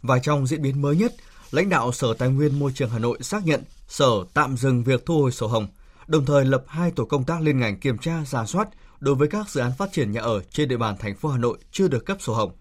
Và 0.02 0.19
trong 0.19 0.46
diễn 0.46 0.62
biến 0.62 0.82
mới 0.82 0.96
nhất, 0.96 1.14
lãnh 1.50 1.69
đạo 1.69 1.93
Sở 1.93 2.14
Tài 2.14 2.28
nguyên 2.28 2.58
Môi 2.58 2.72
trường 2.75 2.90
Hà 2.90 2.99
Nội 2.99 3.19
xác 3.20 3.46
nhận 3.46 3.62
Sở 3.88 4.11
tạm 4.34 4.56
dừng 4.56 4.84
việc 4.84 5.06
thu 5.06 5.22
hồi 5.22 5.32
sổ 5.32 5.46
hồng, 5.46 5.69
đồng 6.06 6.26
thời 6.26 6.44
lập 6.44 6.64
hai 6.69 6.90
tổ 6.90 7.05
công 7.05 7.25
tác 7.25 7.43
liên 7.43 7.58
ngành 7.58 7.81
kiểm 7.81 7.99
tra 7.99 8.25
giả 8.26 8.46
soát 8.46 8.69
đối 9.00 9.14
với 9.14 9.28
các 9.28 9.50
dự 9.50 9.61
án 9.61 9.72
phát 9.78 9.93
triển 9.93 10.12
nhà 10.12 10.20
ở 10.20 10.43
trên 10.50 10.69
địa 10.69 10.76
bàn 10.76 10.96
thành 10.99 11.16
phố 11.16 11.28
Hà 11.28 11.38
Nội 11.38 11.58
chưa 11.72 11.88
được 11.88 12.06
cấp 12.06 12.16
sổ 12.20 12.34
hồng. 12.34 12.52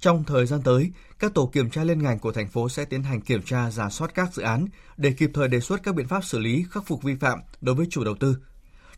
Trong 0.00 0.24
thời 0.24 0.46
gian 0.46 0.62
tới, 0.62 0.90
các 1.22 1.34
tổ 1.34 1.46
kiểm 1.46 1.70
tra 1.70 1.84
liên 1.84 2.02
ngành 2.02 2.18
của 2.18 2.32
thành 2.32 2.48
phố 2.48 2.68
sẽ 2.68 2.84
tiến 2.84 3.02
hành 3.02 3.20
kiểm 3.20 3.42
tra 3.42 3.70
giả 3.70 3.88
soát 3.90 4.14
các 4.14 4.34
dự 4.34 4.42
án 4.42 4.66
để 4.96 5.12
kịp 5.12 5.30
thời 5.34 5.48
đề 5.48 5.60
xuất 5.60 5.82
các 5.82 5.94
biện 5.94 6.08
pháp 6.08 6.24
xử 6.24 6.38
lý, 6.38 6.64
khắc 6.70 6.86
phục 6.86 7.02
vi 7.02 7.14
phạm 7.14 7.40
đối 7.60 7.74
với 7.74 7.86
chủ 7.90 8.04
đầu 8.04 8.14
tư. 8.20 8.36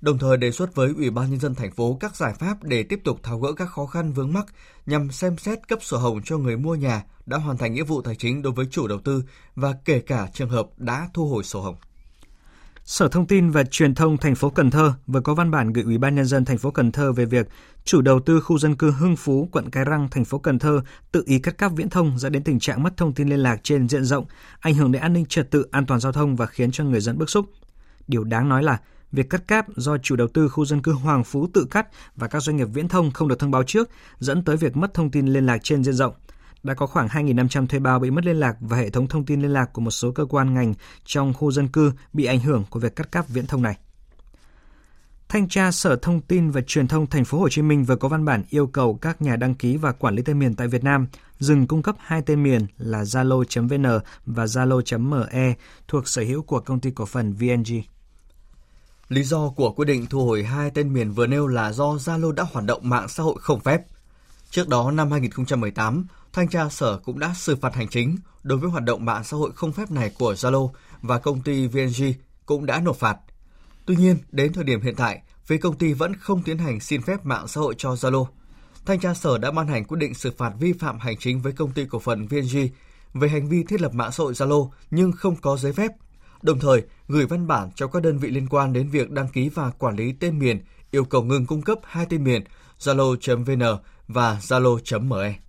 Đồng 0.00 0.19
thời 0.19 0.37
đề 0.37 0.50
xuất 0.50 0.75
với 0.75 0.93
Ủy 0.97 1.11
ban 1.11 1.31
nhân 1.31 1.41
dân 1.41 1.55
thành 1.55 1.71
phố 1.71 1.97
các 2.00 2.17
giải 2.17 2.35
pháp 2.38 2.62
để 2.62 2.82
tiếp 2.82 3.00
tục 3.05 3.23
tháo 3.23 3.38
gỡ 3.38 3.53
các 3.53 3.67
khó 3.71 3.87
khăn 3.87 4.12
vướng 4.12 4.32
mắc 4.32 4.47
nhằm 4.87 5.11
xem 5.11 5.38
xét 5.38 5.69
cấp 5.69 5.79
sổ 5.82 5.99
hồng 5.99 6.21
cho 6.25 6.38
người 6.38 6.56
mua 6.56 6.75
nhà 6.75 7.05
đã 7.26 7.37
hoàn 7.37 7.59
thành 7.59 7.75
nghĩa 7.75 7.82
vụ 7.82 8.03
tài 8.03 8.15
chính 8.15 8.43
đối 8.43 8.53
với 8.53 8.67
chủ 8.70 8.87
đầu 8.87 8.99
tư 9.05 9.25
và 9.55 9.75
kể 9.85 10.00
cả 10.00 10.29
trường 10.32 10.50
hợp 10.50 10.67
đã 10.77 11.09
thu 11.15 11.29
hồi 11.29 11.44
sổ 11.44 11.61
hồng. 11.61 11.77
Sở 12.85 13.09
Thông 13.09 13.27
tin 13.27 13.51
và 13.51 13.65
Truyền 13.65 13.95
thông 13.95 14.17
thành 14.17 14.35
phố 14.35 14.51
Cần 14.51 14.71
Thơ 14.71 14.93
vừa 15.07 15.21
có 15.21 15.35
văn 15.35 15.51
bản 15.51 15.73
gửi 15.73 15.85
Ủy 15.85 15.99
ban 15.99 16.15
nhân 16.15 16.25
dân 16.25 16.45
thành 16.45 16.59
phố 16.59 16.71
Cần 16.71 16.93
Thơ 16.93 17.13
về 17.13 17.25
việc 17.25 17.49
chủ 17.85 18.01
đầu 18.01 18.20
tư 18.20 18.41
khu 18.41 18.58
dân 18.58 18.77
cư 18.77 18.91
Hưng 18.91 19.17
Phú, 19.17 19.49
quận 19.53 19.70
Cái 19.70 19.85
Răng, 19.85 20.08
thành 20.11 20.25
phố 20.25 20.39
Cần 20.39 20.58
Thơ 20.58 20.81
tự 21.13 21.23
ý 21.27 21.39
cắt 21.39 21.58
cáp 21.58 21.73
viễn 21.77 21.89
thông 21.89 22.19
dẫn 22.19 22.32
đến 22.32 22.44
tình 22.44 22.61
trạng 22.61 22.82
mất 22.82 22.97
thông 22.97 23.15
tin 23.15 23.29
liên 23.29 23.39
lạc 23.39 23.61
trên 23.63 23.89
diện 23.89 24.05
rộng, 24.05 24.25
ảnh 24.61 24.75
hưởng 24.75 24.93
đến 24.93 25.03
an 25.03 25.13
ninh 25.13 25.27
trật 25.27 25.51
tự, 25.51 25.67
an 25.70 25.87
toàn 25.87 26.01
giao 26.01 26.13
thông 26.13 26.37
và 26.37 26.47
khiến 26.47 26.70
cho 26.70 26.85
người 26.85 27.01
dân 27.01 27.19
bức 27.19 27.31
xúc. 27.31 27.47
Điều 28.08 28.25
đáng 28.25 28.49
nói 28.49 28.63
là 28.63 28.79
việc 29.13 29.31
cắt 29.31 29.49
cáp 29.49 29.67
do 29.77 29.99
chủ 29.99 30.17
đầu 30.17 30.29
tư 30.35 30.49
khu 30.49 30.65
dân 30.65 30.82
cư 30.82 30.93
Hoàng 30.93 31.25
Phú 31.25 31.49
tự 31.55 31.67
cắt 31.70 31.87
và 32.17 32.29
các 32.29 32.43
doanh 32.43 32.56
nghiệp 32.56 32.69
viễn 32.75 32.89
thông 32.89 33.11
không 33.11 33.29
được 33.29 33.39
thông 33.39 33.51
báo 33.51 33.63
trước 33.63 33.91
dẫn 34.19 34.44
tới 34.44 34.56
việc 34.56 34.77
mất 34.77 34.94
thông 34.94 35.11
tin 35.11 35.27
liên 35.27 35.47
lạc 35.47 35.58
trên 35.63 35.85
diện 35.85 35.94
rộng 35.94 36.15
đã 36.65 36.75
có 36.75 36.87
khoảng 36.87 37.09
2.500 37.09 37.67
thuê 37.67 37.81
bao 37.81 37.99
bị 37.99 38.11
mất 38.11 38.25
liên 38.25 38.37
lạc 38.37 38.56
và 38.61 38.77
hệ 38.77 38.91
thống 38.91 39.09
thông 39.09 39.25
tin 39.25 39.43
liên 39.43 39.53
lạc 39.53 39.73
của 39.73 39.81
một 39.81 39.91
số 39.91 40.13
cơ 40.13 40.25
quan 40.25 40.55
ngành 40.55 40.75
trong 41.05 41.35
khu 41.35 41.51
dân 41.51 41.69
cư 41.69 41.93
bị 42.13 42.25
ảnh 42.25 42.41
hưởng 42.41 42.65
của 42.71 42.81
việc 42.81 42.97
cắt 42.97 43.13
cáp 43.13 43.29
viễn 43.29 43.47
thông 43.47 43.63
này. 43.63 43.77
Thanh 45.29 45.49
tra 45.49 45.71
Sở 45.71 45.97
Thông 45.97 46.21
tin 46.21 46.51
và 46.51 46.61
Truyền 46.61 46.89
thông 46.89 47.06
Thành 47.06 47.25
phố 47.25 47.39
Hồ 47.39 47.49
Chí 47.49 47.63
Minh 47.63 47.85
vừa 47.85 47.97
có 47.97 48.09
văn 48.09 48.25
bản 48.25 48.43
yêu 48.51 48.67
cầu 48.67 48.99
các 49.01 49.23
nhà 49.23 49.37
đăng 49.37 49.55
ký 49.55 49.77
và 49.77 49.93
quản 49.93 50.15
lý 50.15 50.23
tên 50.23 50.39
miền 50.39 50.55
tại 50.55 50.69
Việt 50.69 50.85
Nam 50.85 51.06
dừng 51.39 51.67
cung 51.67 51.83
cấp 51.83 51.97
hai 51.99 52.23
tên 52.23 52.43
miền 52.43 52.67
là 52.79 53.03
zalo.vn 53.03 54.01
và 54.27 54.44
zalo.me 54.44 55.55
thuộc 55.89 56.09
sở 56.09 56.23
hữu 56.23 56.43
của 56.43 56.61
công 56.61 56.81
ty 56.81 56.91
cổ 56.91 57.06
phần 57.06 57.33
VNG. 57.33 57.81
Lý 59.09 59.23
do 59.23 59.49
của 59.49 59.73
quyết 59.73 59.85
định 59.85 60.06
thu 60.06 60.27
hồi 60.27 60.44
hai 60.44 60.71
tên 60.71 60.93
miền 60.93 61.13
vừa 61.13 61.27
nêu 61.27 61.47
là 61.47 61.73
do 61.73 61.94
Zalo 61.94 62.33
đã 62.33 62.44
hoạt 62.53 62.65
động 62.65 62.89
mạng 62.89 63.09
xã 63.09 63.23
hội 63.23 63.37
không 63.41 63.61
phép. 63.61 63.83
Trước 64.51 64.69
đó 64.69 64.91
năm 64.91 65.11
2018, 65.11 66.06
Thanh 66.34 66.48
tra 66.48 66.69
Sở 66.69 66.98
cũng 66.98 67.19
đã 67.19 67.34
xử 67.34 67.56
phạt 67.56 67.74
hành 67.74 67.88
chính 67.88 68.17
đối 68.43 68.58
với 68.58 68.70
hoạt 68.70 68.84
động 68.84 69.05
mạng 69.05 69.24
xã 69.24 69.36
hội 69.36 69.53
không 69.55 69.72
phép 69.72 69.91
này 69.91 70.10
của 70.19 70.32
Zalo 70.32 70.70
và 71.03 71.19
công 71.19 71.43
ty 71.43 71.67
VNG 71.67 72.05
cũng 72.46 72.67
đã 72.67 72.81
nộp 72.81 72.96
phạt. 72.96 73.17
Tuy 73.86 73.96
nhiên, 73.96 74.17
đến 74.32 74.53
thời 74.53 74.64
điểm 74.64 74.81
hiện 74.81 74.94
tại, 74.96 75.22
phía 75.44 75.56
công 75.56 75.79
ty 75.79 75.93
vẫn 75.93 76.17
không 76.17 76.43
tiến 76.43 76.58
hành 76.58 76.81
xin 76.81 77.03
phép 77.03 77.26
mạng 77.26 77.48
xã 77.48 77.60
hội 77.60 77.74
cho 77.79 77.94
Zalo. 77.94 78.26
Thanh 78.86 79.00
tra 79.00 79.14
Sở 79.14 79.38
đã 79.38 79.50
ban 79.50 79.67
hành 79.67 79.84
quyết 79.84 79.98
định 79.98 80.14
xử 80.14 80.31
phạt 80.36 80.53
vi 80.60 80.72
phạm 80.72 80.98
hành 80.98 81.17
chính 81.19 81.41
với 81.41 81.53
công 81.53 81.72
ty 81.72 81.84
cổ 81.84 81.98
phần 81.98 82.26
VNG 82.26 82.58
về 83.14 83.29
hành 83.29 83.48
vi 83.48 83.64
thiết 83.64 83.81
lập 83.81 83.94
mạng 83.94 84.12
xã 84.12 84.24
hội 84.24 84.32
Zalo 84.32 84.70
nhưng 84.91 85.12
không 85.12 85.36
có 85.36 85.56
giấy 85.56 85.72
phép, 85.72 85.91
đồng 86.43 86.58
thời 86.58 86.82
gửi 87.08 87.26
văn 87.26 87.46
bản 87.46 87.70
cho 87.74 87.86
các 87.86 88.03
đơn 88.03 88.19
vị 88.19 88.31
liên 88.31 88.48
quan 88.48 88.72
đến 88.72 88.88
việc 88.88 89.10
đăng 89.10 89.29
ký 89.29 89.48
và 89.48 89.70
quản 89.70 89.96
lý 89.96 90.12
tên 90.12 90.38
miền, 90.38 90.64
yêu 90.91 91.05
cầu 91.05 91.22
ngừng 91.22 91.46
cung 91.46 91.62
cấp 91.62 91.79
hai 91.84 92.06
tên 92.10 92.24
miền 92.24 92.44
zalo.vn 92.81 93.79
và 94.08 94.38
zalo.me. 94.43 95.44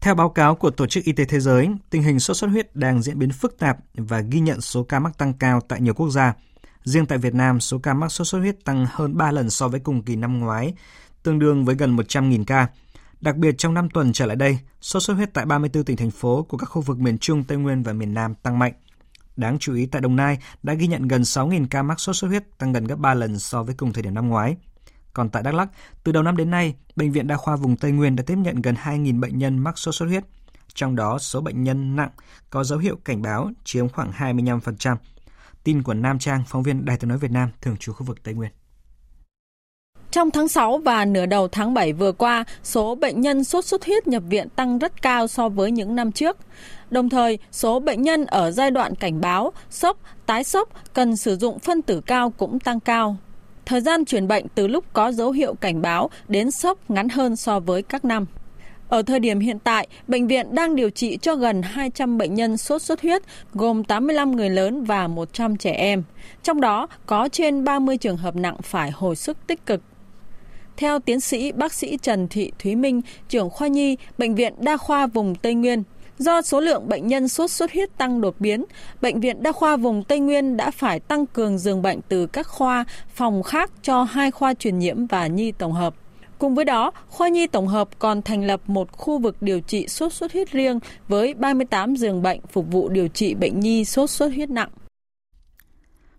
Theo 0.00 0.14
báo 0.14 0.28
cáo 0.28 0.54
của 0.54 0.70
Tổ 0.70 0.86
chức 0.86 1.04
Y 1.04 1.12
tế 1.12 1.24
Thế 1.24 1.40
giới, 1.40 1.68
tình 1.90 2.02
hình 2.02 2.20
sốt 2.20 2.36
xuất 2.36 2.50
huyết 2.50 2.76
đang 2.76 3.02
diễn 3.02 3.18
biến 3.18 3.30
phức 3.32 3.58
tạp 3.58 3.78
và 3.94 4.20
ghi 4.20 4.40
nhận 4.40 4.60
số 4.60 4.82
ca 4.82 4.98
mắc 4.98 5.18
tăng 5.18 5.32
cao 5.32 5.60
tại 5.60 5.80
nhiều 5.80 5.94
quốc 5.94 6.10
gia. 6.10 6.34
Riêng 6.84 7.06
tại 7.06 7.18
Việt 7.18 7.34
Nam, 7.34 7.60
số 7.60 7.78
ca 7.78 7.94
mắc 7.94 8.08
sốt 8.08 8.26
xuất 8.26 8.38
huyết 8.38 8.64
tăng 8.64 8.86
hơn 8.90 9.16
3 9.16 9.30
lần 9.30 9.50
so 9.50 9.68
với 9.68 9.80
cùng 9.80 10.02
kỳ 10.02 10.16
năm 10.16 10.40
ngoái, 10.40 10.74
tương 11.22 11.38
đương 11.38 11.64
với 11.64 11.74
gần 11.74 11.96
100.000 11.96 12.44
ca. 12.44 12.66
Đặc 13.20 13.36
biệt 13.36 13.54
trong 13.58 13.74
5 13.74 13.90
tuần 13.90 14.12
trở 14.12 14.26
lại 14.26 14.36
đây, 14.36 14.58
sốt 14.80 15.02
xuất 15.02 15.14
huyết 15.14 15.34
tại 15.34 15.44
34 15.46 15.84
tỉnh 15.84 15.96
thành 15.96 16.10
phố 16.10 16.42
của 16.42 16.56
các 16.56 16.66
khu 16.66 16.82
vực 16.82 16.98
miền 16.98 17.18
Trung, 17.18 17.44
Tây 17.44 17.58
Nguyên 17.58 17.82
và 17.82 17.92
miền 17.92 18.14
Nam 18.14 18.34
tăng 18.34 18.58
mạnh. 18.58 18.72
Đáng 19.36 19.58
chú 19.58 19.74
ý 19.74 19.86
tại 19.86 20.00
Đồng 20.00 20.16
Nai 20.16 20.38
đã 20.62 20.74
ghi 20.74 20.86
nhận 20.86 21.08
gần 21.08 21.22
6.000 21.22 21.66
ca 21.70 21.82
mắc 21.82 22.00
sốt 22.00 22.16
xuất 22.16 22.28
huyết, 22.28 22.58
tăng 22.58 22.72
gần 22.72 22.84
gấp 22.84 22.98
3 22.98 23.14
lần 23.14 23.38
so 23.38 23.62
với 23.62 23.74
cùng 23.74 23.92
thời 23.92 24.02
điểm 24.02 24.14
năm 24.14 24.28
ngoái. 24.28 24.56
Còn 25.14 25.30
tại 25.30 25.42
Đắk 25.42 25.54
Lắk, 25.54 25.68
từ 26.04 26.12
đầu 26.12 26.22
năm 26.22 26.36
đến 26.36 26.50
nay, 26.50 26.74
Bệnh 26.96 27.12
viện 27.12 27.26
Đa 27.26 27.36
khoa 27.36 27.56
vùng 27.56 27.76
Tây 27.76 27.92
Nguyên 27.92 28.16
đã 28.16 28.22
tiếp 28.26 28.36
nhận 28.38 28.62
gần 28.62 28.74
2.000 28.74 29.20
bệnh 29.20 29.38
nhân 29.38 29.58
mắc 29.58 29.78
sốt 29.78 29.94
xuất 29.94 30.06
huyết. 30.06 30.24
Trong 30.74 30.96
đó, 30.96 31.18
số 31.18 31.40
bệnh 31.40 31.64
nhân 31.64 31.96
nặng 31.96 32.10
có 32.50 32.64
dấu 32.64 32.78
hiệu 32.78 32.96
cảnh 33.04 33.22
báo 33.22 33.50
chiếm 33.64 33.88
khoảng 33.88 34.12
25%. 34.12 34.96
Tin 35.64 35.82
của 35.82 35.94
Nam 35.94 36.18
Trang, 36.18 36.42
phóng 36.46 36.62
viên 36.62 36.84
Đài 36.84 36.96
tiếng 36.96 37.08
nói 37.08 37.18
Việt 37.18 37.30
Nam, 37.30 37.50
thường 37.60 37.76
trú 37.76 37.92
khu 37.92 38.06
vực 38.06 38.22
Tây 38.22 38.34
Nguyên. 38.34 38.50
Trong 40.10 40.30
tháng 40.30 40.48
6 40.48 40.78
và 40.78 41.04
nửa 41.04 41.26
đầu 41.26 41.48
tháng 41.48 41.74
7 41.74 41.92
vừa 41.92 42.12
qua, 42.12 42.44
số 42.62 42.94
bệnh 42.94 43.20
nhân 43.20 43.44
sốt 43.44 43.64
xuất 43.64 43.84
huyết 43.84 44.06
nhập 44.06 44.22
viện 44.28 44.48
tăng 44.48 44.78
rất 44.78 45.02
cao 45.02 45.28
so 45.28 45.48
với 45.48 45.70
những 45.70 45.96
năm 45.96 46.12
trước. 46.12 46.36
Đồng 46.90 47.08
thời, 47.08 47.38
số 47.52 47.80
bệnh 47.80 48.02
nhân 48.02 48.24
ở 48.24 48.50
giai 48.50 48.70
đoạn 48.70 48.94
cảnh 48.94 49.20
báo, 49.20 49.52
sốc, 49.70 49.98
tái 50.26 50.44
sốc 50.44 50.68
cần 50.94 51.16
sử 51.16 51.36
dụng 51.36 51.58
phân 51.58 51.82
tử 51.82 52.00
cao 52.00 52.30
cũng 52.30 52.60
tăng 52.60 52.80
cao. 52.80 53.16
Thời 53.68 53.80
gian 53.80 54.04
chuyển 54.04 54.28
bệnh 54.28 54.46
từ 54.54 54.66
lúc 54.66 54.84
có 54.92 55.12
dấu 55.12 55.30
hiệu 55.30 55.54
cảnh 55.54 55.82
báo 55.82 56.10
đến 56.28 56.50
sốc 56.50 56.90
ngắn 56.90 57.08
hơn 57.08 57.36
so 57.36 57.60
với 57.60 57.82
các 57.82 58.04
năm. 58.04 58.26
Ở 58.88 59.02
thời 59.02 59.20
điểm 59.20 59.40
hiện 59.40 59.58
tại, 59.58 59.88
bệnh 60.06 60.26
viện 60.26 60.54
đang 60.54 60.76
điều 60.76 60.90
trị 60.90 61.18
cho 61.22 61.34
gần 61.34 61.62
200 61.62 62.18
bệnh 62.18 62.34
nhân 62.34 62.56
sốt 62.56 62.82
xuất 62.82 63.02
huyết, 63.02 63.22
gồm 63.54 63.84
85 63.84 64.36
người 64.36 64.50
lớn 64.50 64.84
và 64.84 65.08
100 65.08 65.56
trẻ 65.56 65.72
em. 65.72 66.02
Trong 66.42 66.60
đó 66.60 66.86
có 67.06 67.28
trên 67.32 67.64
30 67.64 67.96
trường 67.96 68.16
hợp 68.16 68.36
nặng 68.36 68.56
phải 68.62 68.90
hồi 68.90 69.16
sức 69.16 69.46
tích 69.46 69.66
cực. 69.66 69.80
Theo 70.76 70.98
tiến 70.98 71.20
sĩ 71.20 71.52
bác 71.52 71.72
sĩ 71.72 71.98
Trần 72.02 72.28
Thị 72.28 72.52
Thúy 72.58 72.76
Minh, 72.76 73.00
trưởng 73.28 73.50
khoa 73.50 73.68
nhi, 73.68 73.96
Bệnh 74.18 74.34
viện 74.34 74.54
Đa 74.58 74.76
khoa 74.76 75.06
vùng 75.06 75.34
Tây 75.34 75.54
Nguyên, 75.54 75.82
Do 76.18 76.42
số 76.42 76.60
lượng 76.60 76.88
bệnh 76.88 77.06
nhân 77.06 77.28
sốt 77.28 77.50
xuất 77.50 77.72
huyết 77.72 77.98
tăng 77.98 78.20
đột 78.20 78.40
biến, 78.40 78.64
Bệnh 79.00 79.20
viện 79.20 79.42
Đa 79.42 79.52
khoa 79.52 79.76
vùng 79.76 80.04
Tây 80.04 80.20
Nguyên 80.20 80.56
đã 80.56 80.70
phải 80.70 81.00
tăng 81.00 81.26
cường 81.26 81.58
giường 81.58 81.82
bệnh 81.82 82.00
từ 82.08 82.26
các 82.26 82.46
khoa, 82.46 82.84
phòng 83.14 83.42
khác 83.42 83.70
cho 83.82 84.02
hai 84.02 84.30
khoa 84.30 84.54
truyền 84.54 84.78
nhiễm 84.78 85.06
và 85.06 85.26
nhi 85.26 85.52
tổng 85.52 85.72
hợp. 85.72 85.94
Cùng 86.38 86.54
với 86.54 86.64
đó, 86.64 86.90
khoa 87.08 87.28
nhi 87.28 87.46
tổng 87.46 87.66
hợp 87.66 87.88
còn 87.98 88.22
thành 88.22 88.44
lập 88.44 88.60
một 88.66 88.92
khu 88.92 89.18
vực 89.18 89.42
điều 89.42 89.60
trị 89.60 89.88
sốt 89.88 90.12
xuất 90.12 90.32
huyết 90.32 90.50
riêng 90.50 90.78
với 91.08 91.34
38 91.34 91.96
giường 91.96 92.22
bệnh 92.22 92.40
phục 92.52 92.66
vụ 92.70 92.88
điều 92.88 93.08
trị 93.08 93.34
bệnh 93.34 93.60
nhi 93.60 93.84
sốt 93.84 94.10
xuất 94.10 94.28
huyết 94.34 94.50
nặng. 94.50 94.70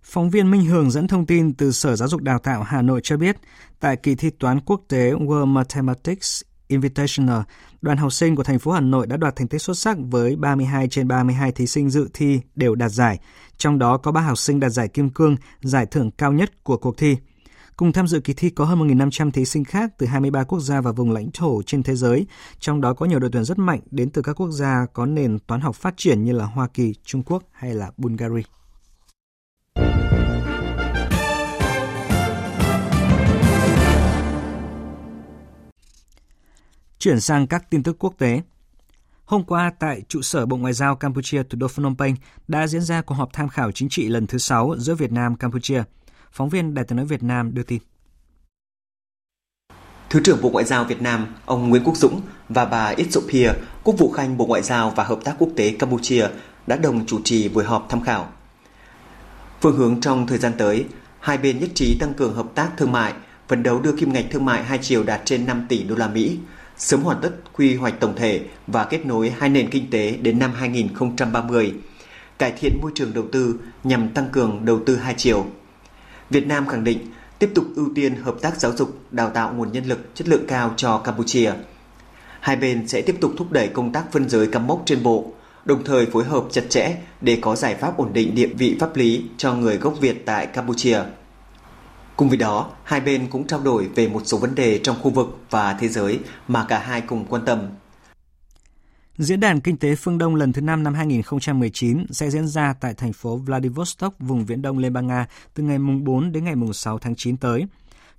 Phóng 0.04 0.30
viên 0.30 0.52
Minh 0.52 0.66
Hường 0.66 0.92
dẫn 0.92 1.08
thông 1.08 1.26
tin 1.26 1.54
từ 1.54 1.72
Sở 1.72 1.96
Giáo 1.96 2.08
dục 2.08 2.22
Đào 2.22 2.40
tạo 2.40 2.64
Hà 2.64 2.82
Nội 2.82 3.02
cho 3.04 3.18
biết, 3.18 3.38
tại 3.80 3.96
kỳ 3.96 4.16
thi 4.16 4.30
toán 4.30 4.60
quốc 4.60 4.82
tế 4.88 5.12
World 5.12 5.46
Mathematics 5.46 6.42
Invitational, 6.68 7.42
đoàn 7.82 7.98
học 7.98 8.14
sinh 8.14 8.36
của 8.36 8.44
thành 8.44 8.60
phố 8.60 8.72
Hà 8.72 8.80
Nội 8.80 9.08
đã 9.08 9.18
đoạt 9.18 9.36
thành 9.36 9.48
tích 9.48 9.62
xuất 9.62 9.78
sắc 9.78 9.98
với 10.12 10.36
32 10.36 10.88
trên 10.88 11.08
32 11.08 11.52
thí 11.52 11.68
sinh 11.68 11.90
dự 11.90 12.10
thi 12.14 12.40
đều 12.56 12.76
đạt 12.76 12.92
giải, 12.92 13.20
trong 13.58 13.80
đó 13.80 13.98
có 13.98 14.12
3 14.12 14.22
học 14.22 14.38
sinh 14.38 14.60
đạt 14.60 14.72
giải 14.72 14.88
kim 14.88 15.10
cương, 15.10 15.36
giải 15.62 15.86
thưởng 15.86 16.12
cao 16.12 16.34
nhất 16.34 16.64
của 16.64 16.78
cuộc 16.78 16.98
thi. 16.98 17.18
Cùng 17.76 17.92
tham 17.92 18.08
dự 18.08 18.20
kỳ 18.20 18.34
thi 18.34 18.50
có 18.50 18.66
hơn 18.66 18.80
1.500 18.80 19.32
thí 19.32 19.46
sinh 19.46 19.64
khác 19.64 19.92
từ 19.98 20.06
23 20.06 20.44
quốc 20.44 20.60
gia 20.60 20.82
và 20.82 20.92
vùng 20.92 21.12
lãnh 21.12 21.32
thổ 21.32 21.62
trên 21.66 21.84
thế 21.84 21.96
giới, 21.96 22.28
trong 22.60 22.82
đó 22.82 22.94
có 22.94 23.06
nhiều 23.06 23.20
đội 23.20 23.30
tuyển 23.34 23.44
rất 23.44 23.60
mạnh 23.60 23.80
đến 23.92 24.10
từ 24.10 24.22
các 24.22 24.34
quốc 24.34 24.52
gia 24.52 24.86
có 24.94 25.06
nền 25.06 25.40
toán 25.40 25.62
học 25.62 25.76
phát 25.76 25.94
triển 25.98 26.24
như 26.24 26.32
là 26.32 26.46
Hoa 26.46 26.68
Kỳ, 26.68 26.94
Trung 27.04 27.24
Quốc 27.24 27.44
hay 27.52 27.74
là 27.74 27.92
Bulgaria. 27.98 28.44
Chuyển 37.00 37.22
sang 37.22 37.48
các 37.48 37.70
tin 37.70 37.84
tức 37.84 37.96
quốc 38.00 38.14
tế. 38.18 38.42
Hôm 39.26 39.44
qua, 39.44 39.72
tại 39.80 40.02
trụ 40.08 40.22
sở 40.22 40.46
Bộ 40.46 40.58
Ngoại 40.58 40.74
giao 40.74 40.96
Campuchia 40.96 41.44
thủ 41.44 41.58
đô 41.58 41.68
Phnom 41.68 41.98
Penh 41.98 42.16
đã 42.48 42.68
diễn 42.68 42.82
ra 42.82 43.02
cuộc 43.02 43.16
họp 43.16 43.34
tham 43.34 43.50
khảo 43.50 43.72
chính 43.72 43.90
trị 43.90 44.08
lần 44.08 44.28
thứ 44.28 44.38
6 44.38 44.76
giữa 44.78 44.96
Việt 44.96 45.12
Nam 45.12 45.36
Campuchia. 45.36 45.84
Phóng 46.32 46.50
viên 46.50 46.74
Đài 46.74 46.86
tiếng 46.86 46.96
nói 46.96 47.06
Việt 47.06 47.24
Nam 47.24 47.54
đưa 47.54 47.64
tin. 47.64 47.80
Thứ 50.10 50.22
trưởng 50.24 50.42
Bộ 50.42 50.50
Ngoại 50.50 50.66
giao 50.66 50.84
Việt 50.84 51.02
Nam, 51.02 51.28
ông 51.46 51.70
Nguyễn 51.70 51.84
Quốc 51.84 51.98
Dũng 51.98 52.22
và 52.50 52.66
bà 52.66 52.88
Itsopia, 52.88 53.52
Quốc 53.84 53.96
vụ 53.98 54.12
Khanh 54.12 54.38
Bộ 54.38 54.46
Ngoại 54.46 54.62
giao 54.62 54.90
và 54.90 55.04
Hợp 55.04 55.20
tác 55.24 55.36
Quốc 55.40 55.50
tế 55.56 55.76
Campuchia 55.80 56.28
đã 56.68 56.76
đồng 56.76 57.06
chủ 57.06 57.22
trì 57.24 57.50
buổi 57.50 57.64
họp 57.64 57.86
tham 57.90 58.02
khảo. 58.02 58.32
Phương 59.62 59.78
hướng 59.78 60.02
trong 60.02 60.28
thời 60.28 60.38
gian 60.38 60.54
tới, 60.58 60.86
hai 61.20 61.38
bên 61.38 61.60
nhất 61.60 61.70
trí 61.76 61.98
tăng 62.00 62.14
cường 62.14 62.36
hợp 62.36 62.48
tác 62.56 62.72
thương 62.78 62.92
mại, 62.92 63.14
phấn 63.48 63.64
đấu 63.64 63.82
đưa 63.82 63.92
kim 63.92 64.14
ngạch 64.14 64.26
thương 64.32 64.46
mại 64.46 64.64
hai 64.64 64.80
chiều 64.82 65.04
đạt 65.04 65.22
trên 65.26 65.46
5 65.46 65.66
tỷ 65.70 65.84
đô 65.84 65.96
la 65.96 66.08
Mỹ, 66.08 66.38
sớm 66.80 67.02
hoàn 67.02 67.22
tất 67.22 67.32
quy 67.54 67.76
hoạch 67.76 68.00
tổng 68.00 68.16
thể 68.16 68.42
và 68.68 68.84
kết 68.84 69.06
nối 69.06 69.34
hai 69.38 69.50
nền 69.50 69.70
kinh 69.70 69.90
tế 69.90 70.12
đến 70.12 70.40
năm 70.40 70.52
2030, 70.54 71.74
cải 72.40 72.52
thiện 72.52 72.80
môi 72.82 72.92
trường 72.96 73.14
đầu 73.14 73.26
tư 73.32 73.56
nhằm 73.84 74.10
tăng 74.10 74.30
cường 74.32 74.66
đầu 74.66 74.80
tư 74.86 74.96
hai 74.96 75.14
chiều. 75.18 75.46
Việt 76.30 76.48
Nam 76.48 76.68
khẳng 76.68 76.84
định 76.84 77.00
tiếp 77.40 77.52
tục 77.56 77.66
ưu 77.76 77.90
tiên 77.96 78.16
hợp 78.16 78.36
tác 78.42 78.60
giáo 78.60 78.72
dục, 78.72 79.00
đào 79.12 79.30
tạo 79.30 79.54
nguồn 79.54 79.72
nhân 79.72 79.86
lực 79.86 80.16
chất 80.16 80.28
lượng 80.28 80.48
cao 80.48 80.74
cho 80.78 80.98
Campuchia. 80.98 81.52
Hai 82.40 82.56
bên 82.56 82.88
sẽ 82.88 83.02
tiếp 83.02 83.16
tục 83.22 83.32
thúc 83.38 83.52
đẩy 83.52 83.68
công 83.68 83.92
tác 83.92 84.12
phân 84.12 84.30
giới 84.30 84.48
cắm 84.48 84.68
mốc 84.68 84.82
trên 84.86 85.04
bộ, 85.04 85.34
đồng 85.66 85.84
thời 85.84 86.06
phối 86.06 86.24
hợp 86.24 86.44
chặt 86.52 86.64
chẽ 86.70 86.96
để 87.22 87.38
có 87.42 87.56
giải 87.56 87.76
pháp 87.76 87.98
ổn 87.98 88.14
định 88.14 88.36
địa 88.36 88.48
vị 88.48 88.78
pháp 88.80 88.96
lý 88.96 89.24
cho 89.38 89.54
người 89.54 89.78
gốc 89.78 89.94
Việt 90.02 90.26
tại 90.26 90.46
Campuchia. 90.46 91.00
Cùng 92.20 92.30
với 92.30 92.38
đó, 92.38 92.72
hai 92.84 93.02
bên 93.02 93.28
cũng 93.30 93.48
trao 93.48 93.60
đổi 93.60 93.88
về 93.96 94.08
một 94.08 94.22
số 94.26 94.38
vấn 94.38 94.56
đề 94.56 94.80
trong 94.84 94.96
khu 95.02 95.10
vực 95.12 95.40
và 95.50 95.74
thế 95.74 95.88
giới 95.88 96.20
mà 96.48 96.66
cả 96.70 96.80
hai 96.80 97.02
cùng 97.02 97.26
quan 97.30 97.46
tâm. 97.46 97.60
Diễn 99.18 99.40
đàn 99.40 99.62
Kinh 99.62 99.78
tế 99.78 99.96
phương 99.96 100.18
Đông 100.18 100.36
lần 100.36 100.54
thứ 100.54 100.62
5 100.62 100.84
năm 100.84 100.94
2019 100.94 102.06
sẽ 102.10 102.30
diễn 102.30 102.48
ra 102.48 102.74
tại 102.74 102.94
thành 102.94 103.14
phố 103.14 103.38
Vladivostok, 103.38 104.14
vùng 104.20 104.46
Viễn 104.46 104.62
Đông 104.62 104.78
Liên 104.78 104.94
bang 104.94 105.08
Nga 105.08 105.28
từ 105.54 105.64
ngày 105.64 105.78
4 106.04 106.32
đến 106.32 106.44
ngày 106.44 106.56
6 106.74 107.00
tháng 107.00 107.16
9 107.16 107.38
tới. 107.38 107.66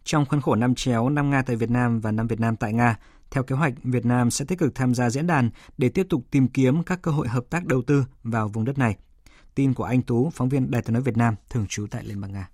Trong 0.05 0.27
khuôn 0.27 0.41
khổ 0.41 0.55
năm 0.55 0.75
chéo 0.75 1.09
năm 1.09 1.31
Nga 1.31 1.43
tại 1.43 1.57
Việt 1.57 1.71
Nam 1.71 2.01
và 2.01 2.13
năm 2.13 2.27
Việt 2.27 2.41
Nam 2.41 2.57
tại 2.57 2.73
Nga, 2.73 2.97
theo 3.31 3.43
kế 3.43 3.57
hoạch, 3.57 3.73
Việt 3.83 4.07
Nam 4.07 4.31
sẽ 4.31 4.45
tích 4.45 4.59
cực 4.59 4.75
tham 4.75 4.95
gia 4.95 5.11
diễn 5.11 5.27
đàn 5.27 5.51
để 5.79 5.89
tiếp 5.89 6.07
tục 6.09 6.23
tìm 6.31 6.49
kiếm 6.49 6.83
các 6.83 7.03
cơ 7.03 7.11
hội 7.11 7.29
hợp 7.29 7.45
tác 7.51 7.67
đầu 7.67 7.83
tư 7.83 8.05
vào 8.23 8.49
vùng 8.49 8.65
đất 8.65 8.79
này. 8.79 8.97
Tin 9.55 9.75
của 9.75 9.85
anh 9.85 10.03
Tú, 10.03 10.31
phóng 10.35 10.49
viên 10.49 10.71
Đài 10.71 10.83
tiếng 10.83 10.93
nói 10.93 11.03
Việt 11.03 11.17
Nam, 11.17 11.35
thường 11.51 11.67
trú 11.69 11.87
tại 11.91 12.05
Liên 12.05 12.21
bang 12.21 12.33
Nga. 12.33 12.49